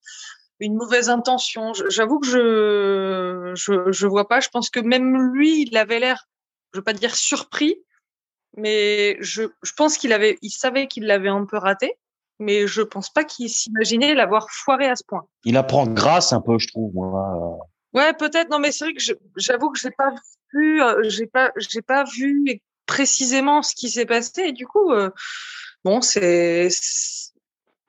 une 0.60 0.74
mauvaise 0.74 1.08
intention? 1.08 1.72
J'avoue 1.88 2.20
que 2.20 2.26
je, 2.26 3.52
je, 3.54 3.90
je 3.90 4.06
vois 4.06 4.28
pas. 4.28 4.40
Je 4.40 4.50
pense 4.50 4.68
que 4.68 4.80
même 4.80 5.32
lui, 5.32 5.62
il 5.62 5.76
avait 5.76 6.00
l'air, 6.00 6.26
je 6.74 6.80
veux 6.80 6.84
pas 6.84 6.92
dire 6.92 7.16
surpris, 7.16 7.76
mais 8.56 9.16
je, 9.20 9.44
je 9.62 9.72
pense 9.72 9.98
qu'il 9.98 10.12
avait, 10.12 10.38
il 10.42 10.50
savait 10.50 10.86
qu'il 10.86 11.06
l'avait 11.06 11.28
un 11.28 11.44
peu 11.44 11.58
raté, 11.58 11.96
mais 12.38 12.66
je 12.66 12.82
pense 12.82 13.10
pas 13.10 13.24
qu'il 13.24 13.50
s'imaginait 13.50 14.14
l'avoir 14.14 14.50
foiré 14.50 14.88
à 14.88 14.96
ce 14.96 15.04
point. 15.04 15.26
Il 15.44 15.56
apprend 15.56 15.86
grâce 15.86 16.32
un 16.32 16.40
peu, 16.40 16.58
je 16.58 16.68
trouve. 16.68 16.92
Moi. 16.94 17.58
Ouais, 17.94 18.12
peut-être. 18.14 18.50
Non, 18.50 18.58
mais 18.58 18.72
c'est 18.72 18.84
vrai 18.84 18.94
que 18.94 19.02
j'avoue 19.36 19.70
que 19.70 19.78
j'ai 19.78 19.90
pas 19.90 20.12
vu, 20.52 20.82
euh, 20.82 21.02
j'ai 21.08 21.26
pas, 21.26 21.52
j'ai 21.56 21.82
pas 21.82 22.04
vu 22.04 22.60
précisément 22.86 23.62
ce 23.62 23.74
qui 23.74 23.90
s'est 23.90 24.06
passé. 24.06 24.42
Et 24.42 24.52
du 24.52 24.66
coup, 24.66 24.92
euh, 24.92 25.10
bon, 25.84 26.00
c'est, 26.00 26.68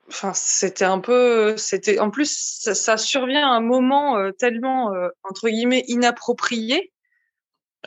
enfin, 0.08 0.34
c'était 0.34 0.86
un 0.86 1.00
peu, 1.00 1.56
c'était, 1.58 2.00
en 2.00 2.10
plus, 2.10 2.60
ça, 2.62 2.74
ça, 2.74 2.98
survient 2.98 3.48
à 3.48 3.56
un 3.56 3.62
moment 3.62 4.18
euh, 4.18 4.32
tellement 4.32 4.92
entre 5.24 5.50
guillemets 5.50 5.86
inapproprié 5.88 6.92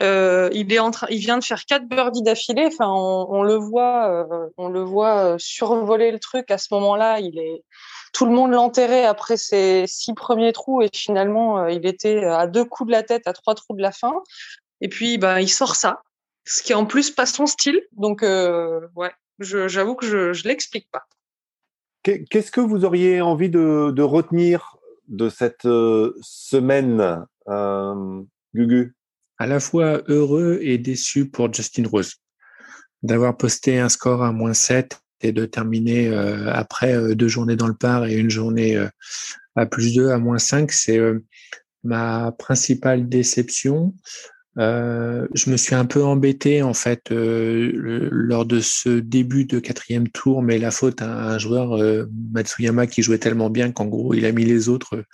euh, 0.01 0.49
il 0.53 0.73
est 0.73 0.79
en 0.79 0.91
train, 0.91 1.07
il 1.11 1.19
vient 1.19 1.37
de 1.37 1.45
faire 1.45 1.65
quatre 1.67 1.87
birdies 1.87 2.23
d'affilée. 2.23 2.67
Enfin, 2.67 2.89
on, 2.89 3.43
le 3.43 3.57
voit, 3.57 4.09
euh, 4.11 4.49
on 4.57 4.69
le 4.69 4.81
voit 4.81 5.35
euh, 5.35 5.37
survoler 5.39 6.11
le 6.11 6.19
truc 6.19 6.51
à 6.51 6.59
ce 6.59 6.73
moment-là. 6.73 7.21
Il 7.21 7.39
est, 7.39 7.63
tout 8.13 8.25
le 8.25 8.33
monde 8.33 8.53
l'enterrait 8.53 9.05
après 9.05 9.37
ses 9.37 9.85
six 9.87 10.15
premiers 10.15 10.53
trous 10.53 10.83
et 10.83 10.89
finalement, 10.93 11.59
euh, 11.59 11.71
il 11.71 11.87
était 11.87 12.25
à 12.25 12.47
deux 12.47 12.65
coups 12.65 12.89
de 12.89 12.93
la 12.93 13.03
tête, 13.03 13.27
à 13.27 13.33
trois 13.33 13.55
trous 13.55 13.77
de 13.77 13.83
la 13.83 13.93
fin. 13.93 14.15
Et 14.81 14.89
puis, 14.89 15.19
bah, 15.19 15.41
il 15.43 15.49
sort 15.49 15.77
ça, 15.77 16.01
ce 16.47 16.63
qui 16.63 16.73
en 16.73 16.87
plus 16.87 17.11
pas 17.11 17.27
son 17.27 17.47
style. 17.47 17.83
Donc, 17.93 18.23
ouais, 18.23 19.13
j'avoue 19.39 19.95
que 19.95 20.07
je, 20.07 20.33
je 20.33 20.49
l'explique 20.49 20.89
pas. 20.91 21.05
Qu'est-ce 22.03 22.51
que 22.51 22.61
vous 22.61 22.85
auriez 22.85 23.21
envie 23.21 23.51
de 23.51 24.03
retenir 24.03 24.77
de 25.07 25.29
cette 25.29 25.69
semaine, 26.23 27.27
Gugu? 28.55 28.97
À 29.43 29.47
la 29.47 29.59
fois 29.59 30.03
heureux 30.07 30.61
et 30.63 30.79
déçu 30.79 31.27
pour 31.27 31.53
Justin 31.53 31.83
Rose 31.91 32.15
d'avoir 33.03 33.37
posté 33.37 33.81
un 33.81 33.89
score 33.89 34.23
à 34.23 34.31
moins 34.31 34.55
7 34.55 35.01
et 35.21 35.33
de 35.33 35.47
terminer 35.47 36.15
après 36.47 37.17
deux 37.17 37.27
journées 37.27 37.57
dans 37.57 37.67
le 37.67 37.75
par 37.75 38.07
et 38.07 38.15
une 38.15 38.31
journée 38.31 38.81
à 39.57 39.67
plus 39.67 39.97
2, 39.97 40.11
à 40.11 40.19
moins 40.19 40.39
5. 40.39 40.71
C'est 40.71 41.01
ma 41.83 42.31
principale 42.39 43.09
déception. 43.09 43.95
Euh, 44.59 45.27
je 45.35 45.51
me 45.51 45.57
suis 45.57 45.75
un 45.75 45.87
peu 45.87 46.05
embêté 46.05 46.63
en 46.63 46.75
fait 46.75 47.11
euh, 47.11 48.09
lors 48.13 48.45
de 48.45 48.61
ce 48.61 48.91
début 48.91 49.47
de 49.47 49.59
quatrième 49.59 50.09
tour, 50.09 50.43
mais 50.43 50.59
la 50.59 50.71
faute 50.71 51.01
à 51.01 51.31
un 51.31 51.39
joueur 51.39 51.73
euh, 51.73 52.05
Matsuyama 52.33 52.87
qui 52.87 53.03
jouait 53.03 53.19
tellement 53.19 53.49
bien 53.49 53.73
qu'en 53.73 53.87
gros 53.87 54.13
il 54.13 54.27
a 54.27 54.33
mis 54.33 54.45
les 54.45 54.69
autres 54.69 55.05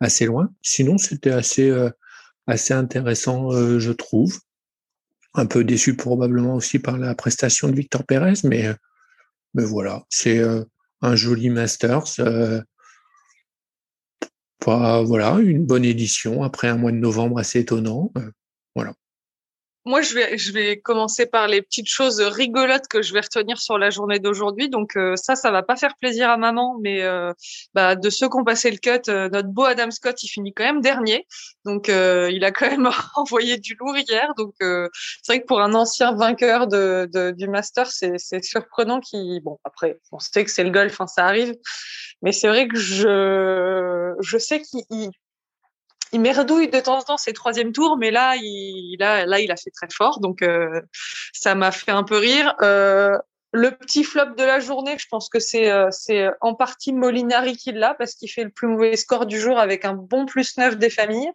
assez 0.00 0.26
loin. 0.26 0.50
Sinon 0.60 0.98
c'était 0.98 1.30
assez 1.30 1.72
assez 2.46 2.74
intéressant, 2.74 3.50
je 3.78 3.92
trouve. 3.92 4.38
Un 5.34 5.46
peu 5.46 5.64
déçu 5.64 5.96
probablement 5.96 6.54
aussi 6.54 6.78
par 6.78 6.98
la 6.98 7.14
prestation 7.14 7.68
de 7.68 7.74
Victor 7.74 8.04
Pérez, 8.04 8.34
mais 8.44 8.74
mais 9.54 9.64
voilà, 9.64 10.04
c'est 10.08 10.42
un 11.00 11.16
joli 11.16 11.50
Masters 11.50 12.18
voilà, 14.66 15.38
une 15.38 15.64
bonne 15.64 15.84
édition 15.84 16.42
après 16.42 16.68
un 16.68 16.76
mois 16.76 16.92
de 16.92 16.96
novembre 16.96 17.38
assez 17.38 17.60
étonnant. 17.60 18.12
Euh. 19.86 19.90
Moi, 19.90 20.02
je 20.02 20.14
vais, 20.14 20.38
je 20.38 20.52
vais 20.52 20.80
commencer 20.80 21.26
par 21.26 21.48
les 21.48 21.62
petites 21.62 21.88
choses 21.88 22.20
rigolotes 22.20 22.88
que 22.88 23.02
je 23.02 23.12
vais 23.12 23.20
retenir 23.20 23.58
sur 23.58 23.78
la 23.78 23.90
journée 23.90 24.18
d'aujourd'hui. 24.18 24.68
Donc 24.68 24.96
euh, 24.96 25.16
ça, 25.16 25.36
ça 25.36 25.50
va 25.50 25.62
pas 25.62 25.76
faire 25.76 25.96
plaisir 25.96 26.30
à 26.30 26.36
maman, 26.36 26.76
mais 26.80 27.02
euh, 27.02 27.32
bah, 27.74 27.96
de 27.96 28.10
ceux 28.10 28.28
qui 28.28 28.36
ont 28.36 28.44
passé 28.44 28.70
le 28.70 28.78
cut, 28.78 29.08
euh, 29.08 29.28
notre 29.28 29.48
beau 29.48 29.64
Adam 29.64 29.90
Scott, 29.90 30.22
il 30.22 30.28
finit 30.28 30.52
quand 30.52 30.64
même 30.64 30.80
dernier. 30.80 31.26
Donc 31.64 31.88
il 31.88 32.44
a 32.44 32.50
quand 32.50 32.70
même 32.70 32.88
envoyé 33.16 33.58
du 33.58 33.76
lourd 33.80 33.96
hier. 33.96 34.32
Donc 34.36 34.54
c'est 34.60 35.32
vrai 35.32 35.40
que 35.40 35.46
pour 35.46 35.60
un 35.60 35.74
ancien 35.74 36.14
vainqueur 36.14 36.66
de, 36.66 37.08
de 37.12 37.30
du 37.30 37.48
Master, 37.48 37.86
c'est 37.86 38.42
surprenant 38.42 39.00
qu'il. 39.00 39.40
Bon 39.42 39.58
après, 39.64 39.98
on 40.12 40.18
sait 40.18 40.44
que 40.44 40.50
c'est 40.50 40.64
le 40.64 40.70
golf, 40.70 41.00
hein, 41.00 41.06
ça 41.06 41.26
arrive. 41.26 41.54
Mais 42.22 42.32
c'est 42.32 42.48
vrai 42.48 42.68
que 42.68 42.76
je 42.76 44.14
je 44.20 44.38
sais 44.38 44.60
qu'il 44.62 45.10
il 46.14 46.20
merdouille 46.20 46.68
de 46.68 46.78
temps 46.78 46.98
en 46.98 47.02
temps 47.02 47.16
ses 47.16 47.32
troisième 47.32 47.72
tours, 47.72 47.96
mais 47.98 48.12
là, 48.12 48.36
il, 48.36 48.96
là, 49.00 49.40
il 49.40 49.50
a 49.50 49.56
fait 49.56 49.70
très 49.70 49.88
fort, 49.92 50.20
donc 50.20 50.42
euh, 50.42 50.80
ça 51.32 51.56
m'a 51.56 51.72
fait 51.72 51.90
un 51.90 52.04
peu 52.04 52.16
rire. 52.16 52.54
Euh, 52.62 53.18
le 53.52 53.72
petit 53.72 54.04
flop 54.04 54.34
de 54.36 54.44
la 54.44 54.60
journée, 54.60 54.96
je 54.96 55.06
pense 55.10 55.28
que 55.28 55.40
c'est 55.40 55.70
euh, 55.70 56.30
en 56.40 56.54
partie 56.54 56.92
Molinari 56.92 57.56
qui 57.56 57.72
l'a 57.72 57.94
parce 57.94 58.14
qu'il 58.14 58.30
fait 58.30 58.44
le 58.44 58.50
plus 58.50 58.68
mauvais 58.68 58.96
score 58.96 59.26
du 59.26 59.40
jour 59.40 59.58
avec 59.58 59.84
un 59.84 59.94
bon 59.94 60.24
plus 60.24 60.56
9 60.56 60.76
des 60.76 60.90
familles. 60.90 61.30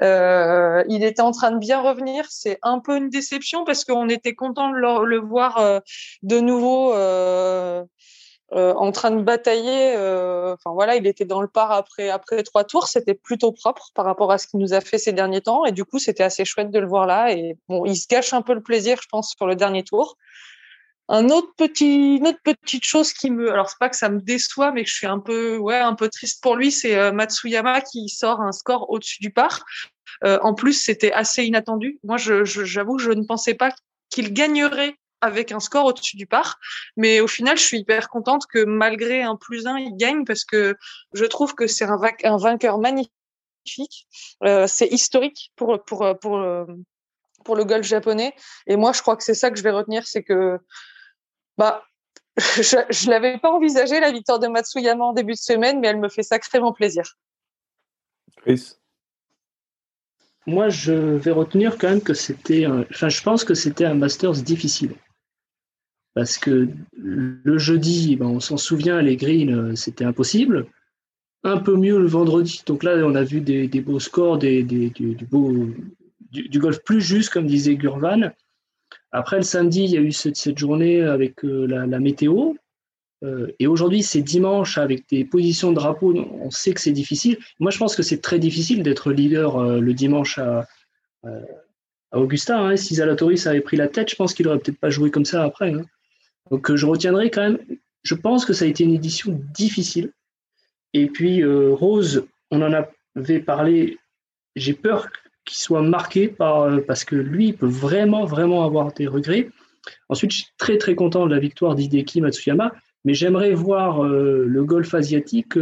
Il 0.00 1.04
était 1.04 1.22
en 1.22 1.30
train 1.30 1.50
de 1.50 1.58
bien 1.58 1.80
revenir. 1.80 2.24
C'est 2.30 2.58
un 2.62 2.80
peu 2.80 2.96
une 2.96 3.10
déception 3.10 3.64
parce 3.64 3.84
qu'on 3.84 4.08
était 4.08 4.34
content 4.34 4.70
de 4.70 4.76
le, 4.76 5.18
voir 5.18 5.82
de 6.22 6.40
nouveau 6.40 6.94
euh, 8.54 8.72
en 8.74 8.92
train 8.92 9.10
de 9.10 9.20
batailler. 9.20 9.94
Euh, 9.96 10.54
voilà, 10.64 10.94
il 10.94 11.06
était 11.08 11.24
dans 11.24 11.40
le 11.40 11.48
par 11.48 11.72
après 11.72 12.08
après 12.08 12.42
trois 12.44 12.62
tours. 12.62 12.86
C'était 12.86 13.14
plutôt 13.14 13.50
propre 13.50 13.90
par 13.94 14.04
rapport 14.04 14.30
à 14.30 14.38
ce 14.38 14.46
qu'il 14.46 14.60
nous 14.60 14.74
a 14.74 14.80
fait 14.80 14.98
ces 14.98 15.12
derniers 15.12 15.40
temps. 15.40 15.64
Et 15.64 15.72
du 15.72 15.84
coup, 15.84 15.98
c'était 15.98 16.22
assez 16.22 16.44
chouette 16.44 16.70
de 16.70 16.78
le 16.78 16.86
voir 16.86 17.06
là. 17.06 17.32
Et 17.32 17.56
bon, 17.68 17.84
il 17.84 17.96
se 17.96 18.06
gâche 18.06 18.32
un 18.32 18.42
peu 18.42 18.54
le 18.54 18.62
plaisir, 18.62 19.00
je 19.02 19.08
pense, 19.08 19.34
sur 19.36 19.46
le 19.48 19.56
dernier 19.56 19.82
tour. 19.82 20.16
Un 21.08 21.30
autre 21.30 21.48
petit, 21.56 22.16
une 22.16 22.28
autre 22.28 22.38
petite 22.44 22.84
chose 22.84 23.12
qui 23.12 23.30
me, 23.30 23.50
alors 23.52 23.68
c'est 23.68 23.78
pas 23.78 23.90
que 23.90 23.96
ça 23.96 24.08
me 24.08 24.20
déçoit, 24.20 24.72
mais 24.72 24.84
que 24.84 24.88
je 24.88 24.94
suis 24.94 25.06
un 25.06 25.18
peu, 25.18 25.58
ouais, 25.58 25.78
un 25.78 25.94
peu 25.94 26.08
triste 26.08 26.42
pour 26.42 26.56
lui, 26.56 26.72
c'est 26.72 26.96
euh, 26.96 27.12
Matsuyama 27.12 27.82
qui 27.82 28.08
sort 28.08 28.40
un 28.40 28.52
score 28.52 28.88
au-dessus 28.88 29.18
du 29.20 29.30
par. 29.30 29.64
en 30.22 30.54
plus, 30.54 30.74
c'était 30.74 31.12
assez 31.12 31.44
inattendu. 31.44 31.98
Moi, 32.04 32.16
j'avoue, 32.18 32.98
je 32.98 33.10
ne 33.10 33.24
pensais 33.24 33.54
pas 33.54 33.70
qu'il 34.10 34.32
gagnerait 34.32 34.94
avec 35.24 35.52
un 35.52 35.60
score 35.60 35.86
au-dessus 35.86 36.16
du 36.16 36.26
par. 36.26 36.58
Mais 36.96 37.20
au 37.20 37.26
final, 37.26 37.56
je 37.56 37.62
suis 37.62 37.78
hyper 37.78 38.08
contente 38.08 38.46
que 38.46 38.64
malgré 38.64 39.22
un 39.22 39.36
plus 39.36 39.66
un, 39.66 39.78
il 39.78 39.96
gagne 39.96 40.24
parce 40.24 40.44
que 40.44 40.76
je 41.12 41.24
trouve 41.24 41.54
que 41.54 41.66
c'est 41.66 41.84
un, 41.84 41.98
un, 42.24 42.36
vainqueur 42.36 42.78
magnifique. 42.78 44.06
Euh, 44.42 44.66
c'est 44.66 44.88
historique 44.88 45.52
pour, 45.56 45.82
pour, 45.84 46.06
pour, 46.20 46.40
pour 47.44 47.56
le 47.56 47.64
golf 47.64 47.86
japonais. 47.86 48.34
Et 48.66 48.76
moi, 48.76 48.92
je 48.92 49.02
crois 49.02 49.16
que 49.16 49.22
c'est 49.22 49.34
ça 49.34 49.50
que 49.50 49.56
je 49.58 49.62
vais 49.62 49.70
retenir, 49.70 50.06
c'est 50.06 50.22
que 50.22 50.58
bah, 51.56 51.84
je 52.36 53.06
ne 53.06 53.10
l'avais 53.10 53.38
pas 53.38 53.50
envisagé, 53.50 54.00
la 54.00 54.10
victoire 54.10 54.40
de 54.40 54.48
Matsuyama 54.48 55.04
en 55.04 55.12
début 55.12 55.34
de 55.34 55.38
semaine, 55.38 55.80
mais 55.80 55.88
elle 55.88 56.00
me 56.00 56.08
fait 56.08 56.24
sacrément 56.24 56.72
plaisir. 56.72 57.04
Chris? 58.38 58.76
Moi, 60.46 60.68
je 60.68 60.92
vais 60.92 61.30
retenir 61.30 61.78
quand 61.78 61.88
même 61.88 62.02
que 62.02 62.12
c'était, 62.12 62.66
enfin, 62.66 63.08
je 63.08 63.22
pense 63.22 63.44
que 63.44 63.54
c'était 63.54 63.86
un 63.86 63.94
Masters 63.94 64.42
difficile 64.42 64.94
parce 66.14 66.38
que 66.38 66.68
le 66.96 67.58
jeudi, 67.58 68.16
ben, 68.16 68.26
on 68.26 68.40
s'en 68.40 68.56
souvient, 68.56 69.02
les 69.02 69.16
greens, 69.16 69.50
euh, 69.50 69.74
c'était 69.74 70.04
impossible. 70.04 70.66
Un 71.42 71.58
peu 71.58 71.76
mieux 71.76 71.98
le 71.98 72.06
vendredi. 72.06 72.62
Donc 72.66 72.84
là, 72.84 72.96
on 73.04 73.14
a 73.16 73.24
vu 73.24 73.40
des, 73.40 73.68
beaux 73.80 74.00
scores, 74.00 74.38
du, 74.38 74.92
golf 76.54 76.78
plus 76.84 77.00
juste, 77.00 77.30
comme 77.30 77.46
disait 77.46 77.74
Gurvan. 77.74 78.30
Après, 79.10 79.36
le 79.36 79.42
samedi, 79.42 79.84
il 79.84 79.90
y 79.90 79.98
a 79.98 80.00
eu 80.00 80.12
cette, 80.12 80.56
journée 80.56 81.02
avec 81.02 81.44
euh, 81.44 81.66
la, 81.66 81.98
météo. 81.98 82.54
Euh, 83.24 83.48
et 83.58 83.66
aujourd'hui, 83.66 84.02
c'est 84.02 84.22
dimanche 84.22 84.78
avec 84.78 85.08
des 85.08 85.24
positions 85.24 85.70
de 85.70 85.76
drapeau. 85.76 86.14
On 86.14 86.50
sait 86.50 86.72
que 86.72 86.80
c'est 86.80 86.92
difficile. 86.92 87.38
Moi, 87.58 87.72
je 87.72 87.78
pense 87.78 87.96
que 87.96 88.02
c'est 88.02 88.22
très 88.22 88.38
difficile 88.38 88.82
d'être 88.84 89.10
leader 89.10 89.80
le 89.80 89.94
dimanche 89.94 90.38
à, 90.38 90.66
à 91.24 92.18
Augusta. 92.20 92.58
Hein. 92.58 92.76
Si 92.76 92.94
Zalatoris 92.94 93.46
avait 93.46 93.60
pris 93.60 93.76
la 93.76 93.88
tête, 93.88 94.10
je 94.10 94.16
pense 94.16 94.32
qu'il 94.32 94.46
aurait 94.48 94.58
peut-être 94.58 94.78
pas 94.78 94.90
joué 94.90 95.10
comme 95.10 95.24
ça 95.24 95.42
après. 95.42 95.72
Hein. 95.72 95.82
Donc 96.50 96.70
euh, 96.70 96.76
je 96.76 96.86
retiendrai 96.86 97.30
quand 97.30 97.42
même, 97.42 97.58
je 98.02 98.14
pense 98.14 98.44
que 98.44 98.52
ça 98.52 98.64
a 98.64 98.68
été 98.68 98.84
une 98.84 98.94
édition 98.94 99.40
difficile. 99.54 100.12
Et 100.92 101.06
puis 101.06 101.42
euh, 101.42 101.72
Rose, 101.72 102.26
on 102.50 102.62
en 102.62 102.84
avait 103.16 103.40
parlé, 103.40 103.98
j'ai 104.56 104.74
peur 104.74 105.08
qu'il 105.44 105.58
soit 105.58 105.82
marqué 105.82 106.28
par, 106.28 106.62
euh, 106.62 106.80
parce 106.80 107.04
que 107.04 107.16
lui, 107.16 107.48
il 107.48 107.56
peut 107.56 107.66
vraiment, 107.66 108.24
vraiment 108.24 108.64
avoir 108.64 108.92
des 108.92 109.06
regrets. 109.06 109.50
Ensuite, 110.08 110.30
je 110.30 110.36
suis 110.38 110.52
très, 110.56 110.78
très 110.78 110.94
content 110.94 111.26
de 111.26 111.34
la 111.34 111.40
victoire 111.40 111.74
d'Hideki 111.74 112.20
Matsuyama, 112.20 112.72
mais 113.04 113.12
j'aimerais 113.12 113.52
voir 113.52 114.02
le 114.02 114.64
golf 114.64 114.94
asiatique 114.94 115.58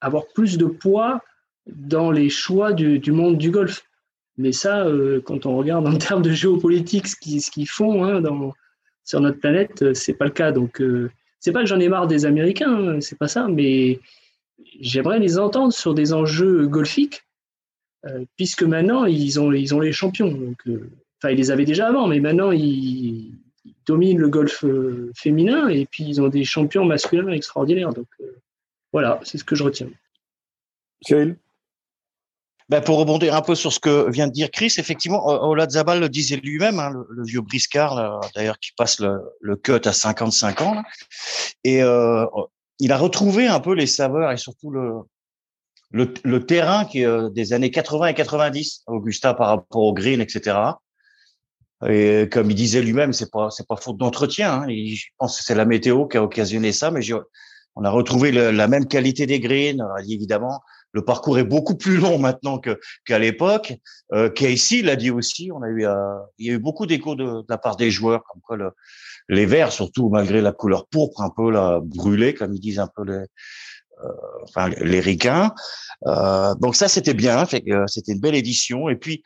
avoir 0.00 0.24
plus 0.34 0.56
de 0.56 0.64
poids 0.64 1.20
dans 1.66 2.10
les 2.10 2.30
choix 2.30 2.72
du, 2.72 3.12
monde 3.12 3.36
du 3.36 3.50
golf. 3.50 3.84
Mais 4.38 4.52
ça, 4.52 4.86
quand 5.26 5.44
on 5.44 5.58
regarde 5.58 5.86
en 5.86 5.98
termes 5.98 6.22
de 6.22 6.30
géopolitique 6.30 7.06
ce 7.06 7.50
qu'ils 7.50 7.68
font 7.68 8.02
hein, 8.02 8.22
dans, 8.22 8.54
sur 9.04 9.20
notre 9.20 9.38
planète, 9.38 9.82
euh, 9.82 9.94
c'est 9.94 10.14
pas 10.14 10.24
le 10.24 10.30
cas. 10.30 10.52
Donc, 10.52 10.80
euh, 10.80 11.10
c'est 11.40 11.52
pas 11.52 11.60
que 11.60 11.66
j'en 11.66 11.80
ai 11.80 11.88
marre 11.88 12.06
des 12.06 12.24
Américains, 12.24 12.72
hein, 12.72 13.00
c'est 13.00 13.18
pas 13.18 13.28
ça, 13.28 13.48
mais 13.48 14.00
j'aimerais 14.80 15.18
les 15.18 15.38
entendre 15.38 15.72
sur 15.72 15.94
des 15.94 16.12
enjeux 16.12 16.66
golfiques, 16.66 17.24
euh, 18.06 18.24
puisque 18.36 18.62
maintenant 18.62 19.04
ils 19.04 19.40
ont, 19.40 19.52
ils 19.52 19.74
ont 19.74 19.80
les 19.80 19.92
champions. 19.92 20.54
Enfin, 21.18 21.30
ils 21.30 21.36
les 21.36 21.50
avaient 21.50 21.64
déjà 21.64 21.88
avant, 21.88 22.06
mais 22.06 22.20
maintenant 22.20 22.52
ils, 22.52 23.32
dominent 23.86 24.18
le 24.18 24.28
golf 24.28 24.64
féminin 25.16 25.68
et 25.68 25.86
puis 25.86 26.04
ils 26.04 26.20
ont 26.20 26.28
des 26.28 26.44
champions 26.44 26.84
masculins 26.84 27.32
extraordinaires. 27.32 27.92
Donc, 27.92 28.06
voilà, 28.92 29.18
c'est 29.24 29.38
ce 29.38 29.44
que 29.44 29.56
je 29.56 29.64
retiens. 29.64 29.88
Cyril? 31.00 31.36
Ben 32.72 32.80
pour 32.80 32.96
rebondir 32.96 33.34
un 33.36 33.42
peu 33.42 33.54
sur 33.54 33.70
ce 33.70 33.78
que 33.78 34.10
vient 34.10 34.28
de 34.28 34.32
dire 34.32 34.50
Chris, 34.50 34.72
effectivement, 34.78 35.26
Oladzabal 35.26 36.00
le 36.00 36.08
disait 36.08 36.36
lui-même, 36.36 36.78
hein, 36.78 36.90
le, 37.10 37.22
vieux 37.22 37.42
briscard, 37.42 38.22
d'ailleurs, 38.34 38.58
qui 38.58 38.70
passe 38.74 38.98
le, 38.98 39.20
le, 39.42 39.56
cut 39.56 39.82
à 39.84 39.92
55 39.92 40.62
ans. 40.62 40.74
Là, 40.76 40.82
et 41.64 41.82
euh, 41.82 42.24
il 42.78 42.90
a 42.90 42.96
retrouvé 42.96 43.46
un 43.46 43.60
peu 43.60 43.74
les 43.74 43.86
saveurs 43.86 44.32
et 44.32 44.38
surtout 44.38 44.70
le, 44.70 45.02
le, 45.90 46.14
le 46.24 46.46
terrain 46.46 46.86
qui 46.86 47.04
euh, 47.04 47.28
des 47.28 47.52
années 47.52 47.70
80 47.70 48.06
et 48.06 48.14
90, 48.14 48.84
Augusta, 48.86 49.34
par 49.34 49.48
rapport 49.48 49.82
au 49.82 49.92
green, 49.92 50.22
etc. 50.22 50.56
Et 51.86 52.26
comme 52.32 52.50
il 52.50 52.54
disait 52.54 52.80
lui-même, 52.80 53.12
c'est 53.12 53.30
pas 53.30 53.50
c'est 53.50 53.68
pas 53.68 53.76
faute 53.76 53.98
d'entretien. 53.98 54.62
Hein. 54.62 54.66
Je 54.70 55.04
pense 55.18 55.36
que 55.36 55.44
c'est 55.44 55.54
la 55.54 55.66
météo 55.66 56.06
qui 56.06 56.16
a 56.16 56.22
occasionné 56.22 56.72
ça, 56.72 56.90
mais 56.90 57.02
on 57.76 57.84
a 57.84 57.90
retrouvé 57.90 58.32
la 58.32 58.66
même 58.66 58.86
qualité 58.86 59.26
des 59.26 59.40
greens, 59.40 59.86
évidemment 60.08 60.62
le 60.92 61.04
parcours 61.04 61.38
est 61.38 61.44
beaucoup 61.44 61.74
plus 61.74 61.96
long 61.96 62.18
maintenant 62.18 62.58
que 62.58 62.78
qu'à 63.06 63.18
l'époque. 63.18 63.74
Euh, 64.12 64.30
Casey 64.30 64.82
l'a 64.82 64.96
dit 64.96 65.10
aussi. 65.10 65.50
On 65.52 65.62
a 65.62 65.68
eu, 65.68 65.86
euh, 65.86 66.18
il 66.38 66.46
y 66.46 66.50
a 66.50 66.54
eu 66.54 66.58
beaucoup 66.58 66.86
d'échos 66.86 67.14
de, 67.14 67.42
la 67.48 67.58
part 67.58 67.76
des 67.76 67.90
joueurs, 67.90 68.22
comme 68.30 68.42
quoi 68.42 68.56
le, 68.56 68.70
les 69.28 69.46
verts, 69.46 69.72
surtout 69.72 70.10
malgré 70.10 70.40
la 70.40 70.52
couleur 70.52 70.86
pourpre, 70.86 71.22
un 71.22 71.30
peu 71.30 71.50
la 71.50 71.80
brûlée, 71.82 72.34
comme 72.34 72.54
ils 72.54 72.60
disent 72.60 72.78
un 72.78 72.88
peu 72.94 73.04
les, 73.04 73.24
euh, 74.04 74.08
enfin 74.42 74.68
les 74.68 75.00
ricains. 75.00 75.54
Euh, 76.06 76.54
donc 76.56 76.76
ça, 76.76 76.88
c'était 76.88 77.14
bien. 77.14 77.46
C'était 77.46 78.12
une 78.12 78.20
belle 78.20 78.34
édition. 78.34 78.88
Et 78.90 78.96
puis, 78.96 79.22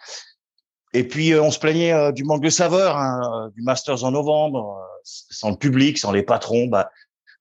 et 0.94 1.06
puis 1.06 1.34
on 1.34 1.50
se 1.50 1.58
plaignait 1.58 2.12
du 2.12 2.24
manque 2.24 2.42
de 2.42 2.50
saveur 2.50 2.96
hein, 2.96 3.50
du 3.56 3.62
Masters 3.62 4.04
en 4.04 4.12
novembre, 4.12 4.80
sans 5.02 5.50
le 5.50 5.56
public, 5.56 5.98
sans 5.98 6.12
les 6.12 6.22
patrons. 6.22 6.68
Bah, 6.68 6.90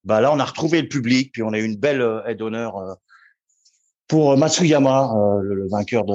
bah 0.03 0.19
là, 0.19 0.31
on 0.31 0.39
a 0.39 0.45
retrouvé 0.45 0.81
le 0.81 0.87
public, 0.87 1.31
puis 1.31 1.43
on 1.43 1.53
a 1.53 1.59
eu 1.59 1.63
une 1.63 1.77
belle 1.77 2.23
aide 2.27 2.37
d'honneur 2.37 2.97
pour 4.07 4.37
Matsuyama, 4.37 5.11
euh, 5.15 5.41
le, 5.41 5.55
le 5.55 5.67
vainqueur 5.67 6.05
de 6.05 6.13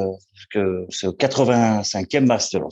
que, 0.52 0.87
ce 0.90 1.06
85e 1.09 2.26
Masters. 2.26 2.68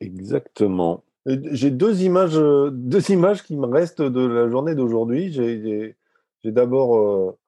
Exactement. 0.00 1.04
J'ai 1.26 1.70
deux 1.70 2.02
images, 2.02 2.36
euh, 2.36 2.70
deux 2.72 3.10
images 3.10 3.42
qui 3.44 3.56
me 3.56 3.66
restent 3.66 4.02
de 4.02 4.26
la 4.26 4.48
journée 4.50 4.74
d'aujourd'hui. 4.74 5.32
J'ai- 5.32 5.96
d'abord 6.44 6.96
euh, 6.98 7.38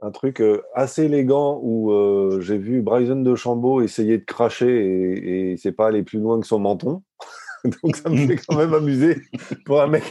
un 0.00 0.10
truc 0.10 0.40
euh, 0.40 0.62
assez 0.74 1.04
élégant 1.04 1.60
où 1.62 1.92
euh, 1.92 2.40
j'ai 2.40 2.56
vu 2.56 2.80
Bryson 2.80 3.16
de 3.20 3.34
Chambaud 3.34 3.82
essayer 3.82 4.16
de 4.16 4.24
cracher 4.24 4.66
et, 4.70 5.52
et 5.52 5.56
c'est 5.58 5.72
pas 5.72 5.88
aller 5.88 6.02
plus 6.02 6.20
loin 6.20 6.40
que 6.40 6.46
son 6.46 6.58
menton. 6.58 7.02
Donc 7.82 7.96
ça 7.96 8.08
me 8.08 8.16
fait 8.16 8.36
quand 8.36 8.56
même 8.56 8.72
amuser 8.72 9.18
pour 9.66 9.82
un 9.82 9.88
mec 9.88 10.04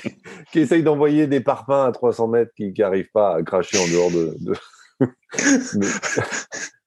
qui 0.52 0.60
essaye 0.60 0.84
d'envoyer 0.84 1.26
des 1.26 1.40
parpaings 1.40 1.88
à 1.88 1.92
300 1.92 2.28
mètres 2.28 2.52
qui 2.56 2.72
n'arrive 2.78 3.10
pas 3.12 3.38
à 3.38 3.42
cracher 3.42 3.80
en 3.80 3.88
dehors 3.88 4.12
de. 4.12 4.36
de- 4.46 4.54
mais, 5.00 5.88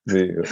mais, 0.07 0.31
euh, 0.31 0.43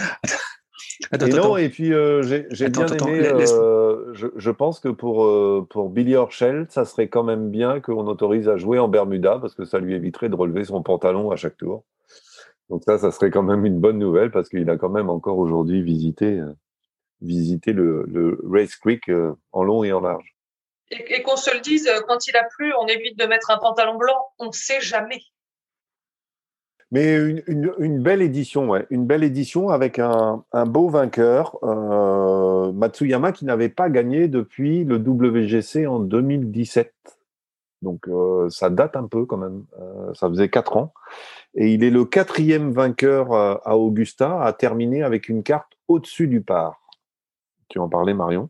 Attends, 1.11 1.25
et 1.25 1.33
attends, 1.33 1.49
non, 1.49 1.57
et 1.57 1.69
puis 1.69 1.93
euh, 1.93 2.21
j'ai 2.21 2.69
bien 2.69 2.85
attends, 2.85 3.07
aimé. 3.07 3.27
euh, 3.27 4.13
je, 4.13 4.27
je 4.35 4.51
pense 4.51 4.79
que 4.79 4.89
pour, 4.89 5.25
euh, 5.25 5.65
pour 5.69 5.89
Billy 5.89 6.15
Horschel, 6.15 6.67
ça 6.69 6.85
serait 6.85 7.07
quand 7.07 7.23
même 7.23 7.49
bien 7.49 7.79
qu'on 7.81 8.05
autorise 8.07 8.47
à 8.47 8.57
jouer 8.57 8.77
en 8.77 8.87
Bermuda 8.87 9.39
parce 9.39 9.55
que 9.55 9.65
ça 9.65 9.79
lui 9.79 9.95
éviterait 9.95 10.29
de 10.29 10.35
relever 10.35 10.63
son 10.63 10.83
pantalon 10.83 11.31
à 11.31 11.35
chaque 11.37 11.57
tour. 11.57 11.83
Donc 12.69 12.83
ça, 12.85 12.97
ça 12.99 13.11
serait 13.11 13.31
quand 13.31 13.43
même 13.43 13.65
une 13.65 13.79
bonne 13.79 13.97
nouvelle 13.97 14.31
parce 14.31 14.47
qu'il 14.47 14.69
a 14.69 14.77
quand 14.77 14.89
même 14.89 15.09
encore 15.09 15.39
aujourd'hui 15.39 15.81
visité, 15.81 16.41
visité 17.21 17.73
le, 17.73 18.05
le 18.07 18.39
Race 18.43 18.75
Creek 18.75 19.09
euh, 19.09 19.33
en 19.51 19.63
long 19.63 19.83
et 19.83 19.91
en 19.91 20.01
large. 20.01 20.35
Et, 20.91 21.15
et 21.15 21.21
qu'on 21.23 21.35
se 21.35 21.53
le 21.53 21.61
dise, 21.61 21.89
quand 22.07 22.27
il 22.27 22.37
a 22.37 22.43
plu, 22.55 22.73
on 22.79 22.85
évite 22.85 23.17
de 23.17 23.25
mettre 23.25 23.49
un 23.49 23.57
pantalon 23.57 23.95
blanc. 23.95 24.17
On 24.39 24.47
ne 24.47 24.51
sait 24.51 24.81
jamais. 24.81 25.21
Mais 26.91 27.15
une, 27.15 27.71
une, 27.79 28.03
belle 28.03 28.21
édition, 28.21 28.69
ouais. 28.69 28.85
Une 28.89 29.05
belle 29.05 29.23
édition 29.23 29.69
avec 29.69 29.97
un, 29.97 30.43
un 30.51 30.65
beau 30.65 30.89
vainqueur, 30.89 31.57
euh, 31.63 32.73
Matsuyama, 32.73 33.31
qui 33.31 33.45
n'avait 33.45 33.69
pas 33.69 33.89
gagné 33.89 34.27
depuis 34.27 34.83
le 34.83 34.97
WGC 34.97 35.87
en 35.87 35.99
2017. 35.99 36.93
Donc 37.81 38.07
euh, 38.07 38.49
ça 38.49 38.69
date 38.69 38.95
un 38.95 39.07
peu 39.07 39.25
quand 39.25 39.37
même. 39.37 39.65
Euh, 39.79 40.13
ça 40.13 40.29
faisait 40.29 40.49
quatre 40.49 40.77
ans. 40.77 40.93
Et 41.55 41.73
il 41.73 41.83
est 41.83 41.89
le 41.89 42.05
quatrième 42.05 42.71
vainqueur 42.71 43.33
euh, 43.33 43.55
à 43.63 43.77
Augusta 43.77 44.41
à 44.43 44.53
terminer 44.53 45.03
avec 45.03 45.29
une 45.29 45.43
carte 45.43 45.77
au-dessus 45.87 46.27
du 46.27 46.41
par. 46.41 46.81
Tu 47.69 47.79
en 47.79 47.89
parlais, 47.89 48.13
Marion? 48.13 48.49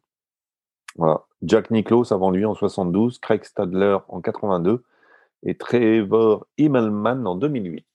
Voilà. 0.96 1.24
Jack 1.44 1.72
Nicklaus 1.72 2.12
avant 2.12 2.32
lui 2.32 2.46
en 2.46 2.54
72, 2.54 3.20
Craig 3.20 3.44
Stadler 3.44 3.98
en 4.10 4.22
82 4.22 4.84
et 5.44 5.56
Trevor 5.56 6.46
Immelman 6.58 7.26
en 7.26 7.36
2008. 7.36 7.86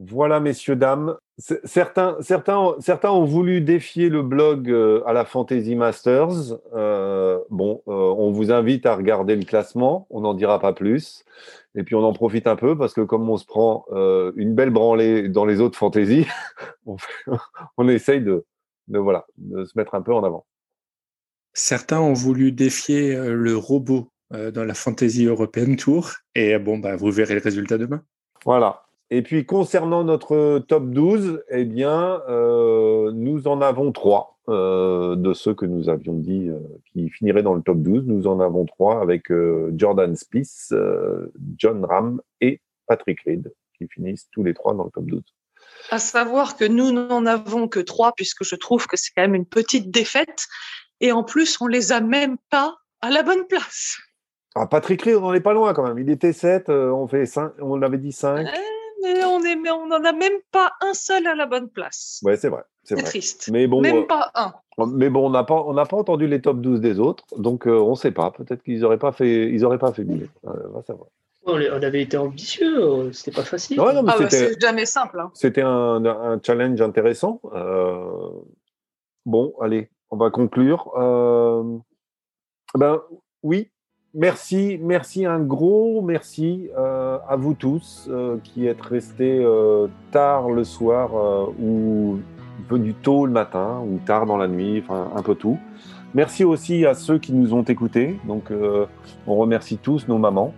Voilà, 0.00 0.40
messieurs, 0.40 0.74
dames. 0.74 1.16
Certains, 1.38 2.16
certains, 2.20 2.74
certains 2.80 3.10
ont 3.10 3.24
voulu 3.24 3.60
défier 3.60 4.08
le 4.08 4.22
blog 4.22 4.68
euh, 4.68 5.02
à 5.06 5.12
la 5.12 5.24
Fantasy 5.24 5.76
Masters. 5.76 6.58
Euh, 6.74 7.38
bon, 7.50 7.82
euh, 7.86 7.92
on 7.92 8.32
vous 8.32 8.50
invite 8.50 8.86
à 8.86 8.96
regarder 8.96 9.36
le 9.36 9.44
classement. 9.44 10.08
On 10.10 10.22
n'en 10.22 10.34
dira 10.34 10.58
pas 10.58 10.72
plus. 10.72 11.24
Et 11.76 11.84
puis, 11.84 11.94
on 11.94 12.02
en 12.02 12.12
profite 12.12 12.48
un 12.48 12.56
peu 12.56 12.76
parce 12.76 12.92
que 12.92 13.02
comme 13.02 13.28
on 13.30 13.36
se 13.36 13.46
prend 13.46 13.84
euh, 13.92 14.32
une 14.34 14.54
belle 14.54 14.70
branlée 14.70 15.28
dans 15.28 15.44
les 15.44 15.60
autres 15.60 15.78
fantasy, 15.78 16.26
on, 16.86 16.96
on 17.76 17.88
essaye 17.88 18.20
de, 18.20 18.44
de, 18.88 18.98
voilà, 18.98 19.26
de 19.38 19.64
se 19.64 19.78
mettre 19.78 19.94
un 19.94 20.02
peu 20.02 20.12
en 20.12 20.24
avant. 20.24 20.44
Certains 21.52 22.00
ont 22.00 22.14
voulu 22.14 22.50
défier 22.50 23.14
le 23.14 23.56
robot 23.56 24.08
dans 24.30 24.64
la 24.64 24.74
Fantasy 24.74 25.26
European 25.26 25.76
Tour. 25.76 26.10
Et 26.34 26.58
bon, 26.58 26.78
bah, 26.78 26.96
vous 26.96 27.12
verrez 27.12 27.34
le 27.34 27.40
résultat 27.40 27.78
demain. 27.78 28.02
Voilà. 28.44 28.83
Et 29.10 29.22
puis 29.22 29.44
concernant 29.44 30.04
notre 30.04 30.60
top 30.60 30.90
12, 30.90 31.44
eh 31.50 31.64
bien, 31.64 32.22
euh, 32.28 33.12
nous 33.12 33.46
en 33.46 33.60
avons 33.60 33.92
trois 33.92 34.38
euh, 34.48 35.14
de 35.16 35.32
ceux 35.34 35.54
que 35.54 35.66
nous 35.66 35.88
avions 35.88 36.14
dit 36.14 36.48
euh, 36.48 36.58
qui 36.92 37.10
finiraient 37.10 37.42
dans 37.42 37.54
le 37.54 37.62
top 37.62 37.78
12. 37.78 38.04
Nous 38.06 38.26
en 38.26 38.40
avons 38.40 38.64
trois 38.64 39.00
avec 39.00 39.30
Jordan 39.76 40.16
Spieth, 40.16 40.74
John 41.56 41.84
Ram 41.84 42.20
et 42.40 42.60
Patrick 42.86 43.20
Reed 43.26 43.52
qui 43.78 43.88
finissent 43.88 44.28
tous 44.30 44.42
les 44.42 44.54
trois 44.54 44.74
dans 44.74 44.84
le 44.84 44.90
top 44.90 45.04
12. 45.04 45.22
À 45.90 45.98
savoir 45.98 46.56
que 46.56 46.64
nous 46.64 46.92
n'en 46.92 47.26
avons 47.26 47.68
que 47.68 47.80
trois, 47.80 48.12
puisque 48.12 48.44
je 48.44 48.56
trouve 48.56 48.86
que 48.86 48.96
c'est 48.96 49.10
quand 49.14 49.22
même 49.22 49.34
une 49.34 49.46
petite 49.46 49.90
défaite. 49.90 50.46
Et 51.00 51.12
en 51.12 51.24
plus, 51.24 51.60
on 51.60 51.66
les 51.66 51.92
a 51.92 52.00
même 52.00 52.36
pas 52.50 52.76
à 53.00 53.10
la 53.10 53.22
bonne 53.22 53.46
place. 53.46 53.98
Ah, 54.54 54.66
Patrick 54.66 55.02
Reed, 55.02 55.16
on 55.16 55.20
n'en 55.20 55.34
est 55.34 55.40
pas 55.40 55.52
loin 55.52 55.74
quand 55.74 55.82
même. 55.82 55.98
Il 55.98 56.08
était 56.10 56.32
7, 56.32 56.68
euh, 56.68 56.90
on, 56.90 57.08
fait 57.08 57.26
5, 57.26 57.52
on 57.60 57.82
avait 57.82 57.98
dit 57.98 58.12
5. 58.12 58.46
Mais 59.04 59.24
on 59.24 59.40
est, 59.42 59.56
mais 59.56 59.70
on 59.70 59.86
n'en 59.86 60.02
a 60.04 60.12
même 60.12 60.38
pas 60.50 60.72
un 60.80 60.94
seul 60.94 61.26
à 61.26 61.34
la 61.34 61.46
bonne 61.46 61.68
place. 61.68 62.20
Ouais, 62.24 62.36
c'est 62.36 62.48
vrai. 62.48 62.62
C'est 62.82 62.96
triste. 63.02 63.48
Mais 63.52 63.66
bon, 63.66 63.80
même 63.80 63.98
euh, 63.98 64.06
pas 64.06 64.30
un. 64.34 64.52
mais 64.88 65.08
bon, 65.08 65.26
on 65.26 65.30
n'a 65.30 65.44
pas, 65.44 65.54
on 65.66 65.72
n'a 65.74 65.86
pas 65.86 65.96
entendu 65.96 66.26
les 66.26 66.40
top 66.42 66.60
12 66.60 66.80
des 66.80 66.98
autres, 67.00 67.24
donc 67.38 67.66
euh, 67.66 67.78
on 67.78 67.90
ne 67.90 67.94
sait 67.94 68.10
pas. 68.10 68.30
Peut-être 68.30 68.62
qu'ils 68.62 68.80
n'auraient 68.80 68.98
pas 68.98 69.12
fait, 69.12 69.48
ils 69.50 69.64
auraient 69.64 69.78
pas 69.78 69.92
fait 69.92 70.04
mieux. 70.04 70.28
Euh, 70.46 70.50
on 70.70 70.72
va 70.72 70.82
savoir. 70.82 71.08
On 71.46 71.54
on 71.60 71.82
avait 71.82 72.02
été 72.02 72.16
ambitieux, 72.16 73.12
c'était 73.12 73.34
pas 73.36 73.42
facile. 73.44 73.78
Ouais, 73.80 73.92
Ah 73.96 74.02
bah, 74.02 74.16
c'est 74.30 74.58
jamais 74.60 74.86
simple. 74.86 75.20
hein. 75.20 75.30
C'était 75.34 75.60
un, 75.62 76.04
un 76.04 76.40
challenge 76.42 76.80
intéressant. 76.80 77.40
Euh, 77.54 78.30
bon, 79.26 79.54
allez, 79.60 79.90
on 80.10 80.16
va 80.16 80.30
conclure. 80.30 80.90
Euh, 80.96 81.62
ben 82.74 83.00
oui, 83.42 83.70
merci, 84.14 84.78
merci 84.80 85.26
un 85.26 85.40
gros 85.40 86.00
merci 86.00 86.68
euh, 86.78 87.18
à 87.28 87.36
vous 87.36 87.54
tous 87.54 88.08
euh, 88.10 88.36
qui 88.42 88.66
êtes 88.66 88.80
restés 88.80 89.40
euh, 89.42 89.88
tard 90.12 90.50
le 90.50 90.64
soir 90.64 91.10
ou 91.60 92.20
venu 92.68 92.94
tôt 92.94 93.26
le 93.26 93.32
matin 93.32 93.82
ou 93.86 93.98
tard 93.98 94.26
dans 94.26 94.36
la 94.36 94.48
nuit, 94.48 94.82
enfin 94.84 95.10
un 95.14 95.22
peu 95.22 95.34
tout. 95.34 95.58
Merci 96.14 96.44
aussi 96.44 96.86
à 96.86 96.94
ceux 96.94 97.18
qui 97.18 97.32
nous 97.32 97.54
ont 97.54 97.64
écoutés. 97.64 98.16
Donc, 98.28 98.52
on 99.26 99.34
remercie 99.34 99.78
tous 99.78 100.06
nos 100.06 100.16
mamans, 100.18 100.54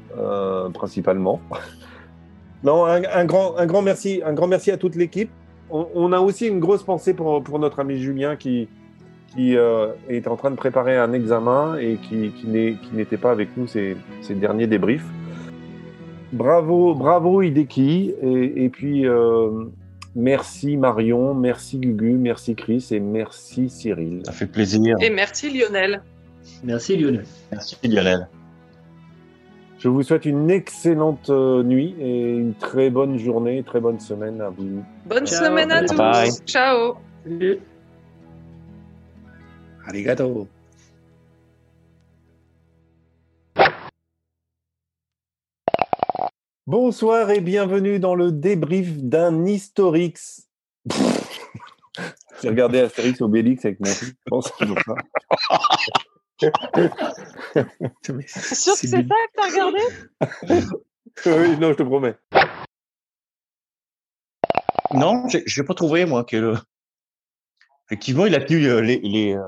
principalement. 0.75 1.41
Non, 2.65 2.85
un, 2.87 3.03
un 3.05 3.25
grand, 3.27 3.57
un 3.59 3.67
grand 3.67 3.83
merci, 3.83 4.23
un 4.25 4.33
grand 4.33 4.49
merci 4.49 4.73
à 4.73 4.77
toute 4.77 4.97
l'équipe. 4.97 5.31
On, 5.71 5.87
on 5.95 6.11
a 6.13 6.19
aussi 6.19 6.49
une 6.49 6.59
grosse 6.59 6.83
pensée 6.83 7.15
pour, 7.15 7.45
pour 7.45 7.59
notre 7.59 7.81
ami 7.81 7.99
Julien 7.99 8.35
qui, 8.35 8.69
qui 9.35 9.57
euh, 9.57 9.89
est 10.09 10.27
en 10.29 10.37
train 10.37 10.51
de 10.51 10.57
préparer 10.57 10.97
un 10.97 11.13
examen 11.13 11.77
et 11.79 11.97
qui, 11.97 12.31
qui 12.31 12.47
n'est- 12.47 12.75
qui 12.75 12.95
n'était 12.95 13.17
pas 13.19 13.31
avec 13.33 13.57
nous 13.57 13.67
ces, 13.67 13.97
ces 14.23 14.35
derniers 14.35 14.67
débriefs. 14.67 15.05
Bravo, 16.33 16.95
bravo 16.95 17.43
Hideki. 17.43 18.15
Et, 18.23 18.65
et 18.65 18.69
puis, 18.69 19.07
euh, 19.07 19.65
merci 20.15 20.77
Marion, 20.77 21.35
merci 21.35 21.79
Gugu, 21.79 22.13
merci 22.13 22.55
Chris 22.55 22.87
et 22.91 23.01
merci 23.01 23.69
Cyril. 23.69 24.23
Ça 24.25 24.33
fait 24.33 24.47
plaisir. 24.47 24.97
Et 25.01 25.11
merci 25.11 25.51
Lionel. 25.57 26.03
Merci 26.65 26.97
Lionel. 26.97 27.25
Merci 27.53 27.77
Lionel. 27.85 28.29
Je 29.79 29.89
vous 29.89 30.03
souhaite 30.03 30.25
une 30.25 30.51
excellente 30.51 31.29
euh, 31.29 31.63
nuit 31.63 31.95
et 32.01 32.31
une 32.35 32.55
très 32.55 32.89
bonne 32.89 33.19
journée, 33.19 33.63
très 33.63 33.79
bonne 33.81 34.01
semaine 34.01 34.41
à 34.41 34.49
vous. 34.49 34.83
Bonne 35.05 35.27
Ciao. 35.27 35.45
semaine 35.45 35.71
à 35.71 35.81
Bye 35.81 35.89
tous. 35.89 35.97
bye. 35.97 36.31
Ciao. 36.47 36.95
Salut. 37.25 37.59
Arigato. 39.87 40.49
Bonsoir 46.67 47.31
et 47.31 47.41
bienvenue 47.41 47.99
dans 48.01 48.15
le 48.17 48.33
débrief 48.33 48.99
d'un 48.99 49.47
Historix. 49.47 50.49
J'ai 52.43 52.49
regardé 52.49 52.81
Astérix 52.81 53.21
Obélix 53.21 53.65
avec 53.65 53.79
mon 53.81 53.87
fils. 53.87 54.09
je 54.09 54.15
pense. 54.27 54.53
Mais 58.13 58.25
C'est 58.27 58.55
sûr 58.55 58.75
que 58.75 58.79
c'est 58.81 58.89
ça 58.89 58.99
que 58.99 59.07
t'as 59.35 59.49
regardé? 59.49 59.79
Oui, 61.25 61.57
non, 61.57 61.71
je 61.71 61.77
te 61.79 61.83
promets. 61.83 62.15
Non, 64.93 65.27
j'ai 65.29 65.43
j'ai 65.47 65.63
pas 65.63 65.73
trouvé 65.73 66.05
moi 66.05 66.25
que 66.25 66.37
le... 66.37 66.59
effectivement 67.89 68.27
il 68.27 68.35
a 68.35 68.45
tenu 68.45 68.67
euh, 68.67 68.83
les, 68.83 68.99
les, 68.99 69.35
euh, 69.35 69.43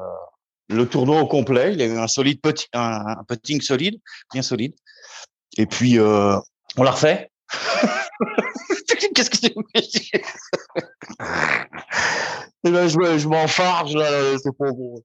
le 0.68 0.86
tournoi 0.88 1.20
au 1.20 1.26
complet. 1.26 1.72
Il 1.74 1.82
a 1.82 1.86
eu 1.86 1.98
un 1.98 2.08
solide 2.08 2.40
putt- 2.40 2.68
un, 2.72 3.04
un 3.18 3.24
putting 3.26 3.60
solide, 3.60 4.00
bien 4.32 4.42
solide. 4.42 4.74
Et 5.56 5.66
puis 5.66 5.98
euh, 5.98 6.36
on 6.76 6.82
l'a 6.82 6.90
refait. 6.92 7.30
Qu'est-ce 9.14 9.30
que 9.30 9.36
c'est 9.36 9.54
Eh 12.64 12.70
ben, 12.70 12.88
je, 12.88 13.18
je 13.18 13.28
m'enfarge 13.28 13.94
là, 13.94 14.36
c'est 14.42 14.56
pas 14.56 14.70
bon. 14.72 15.02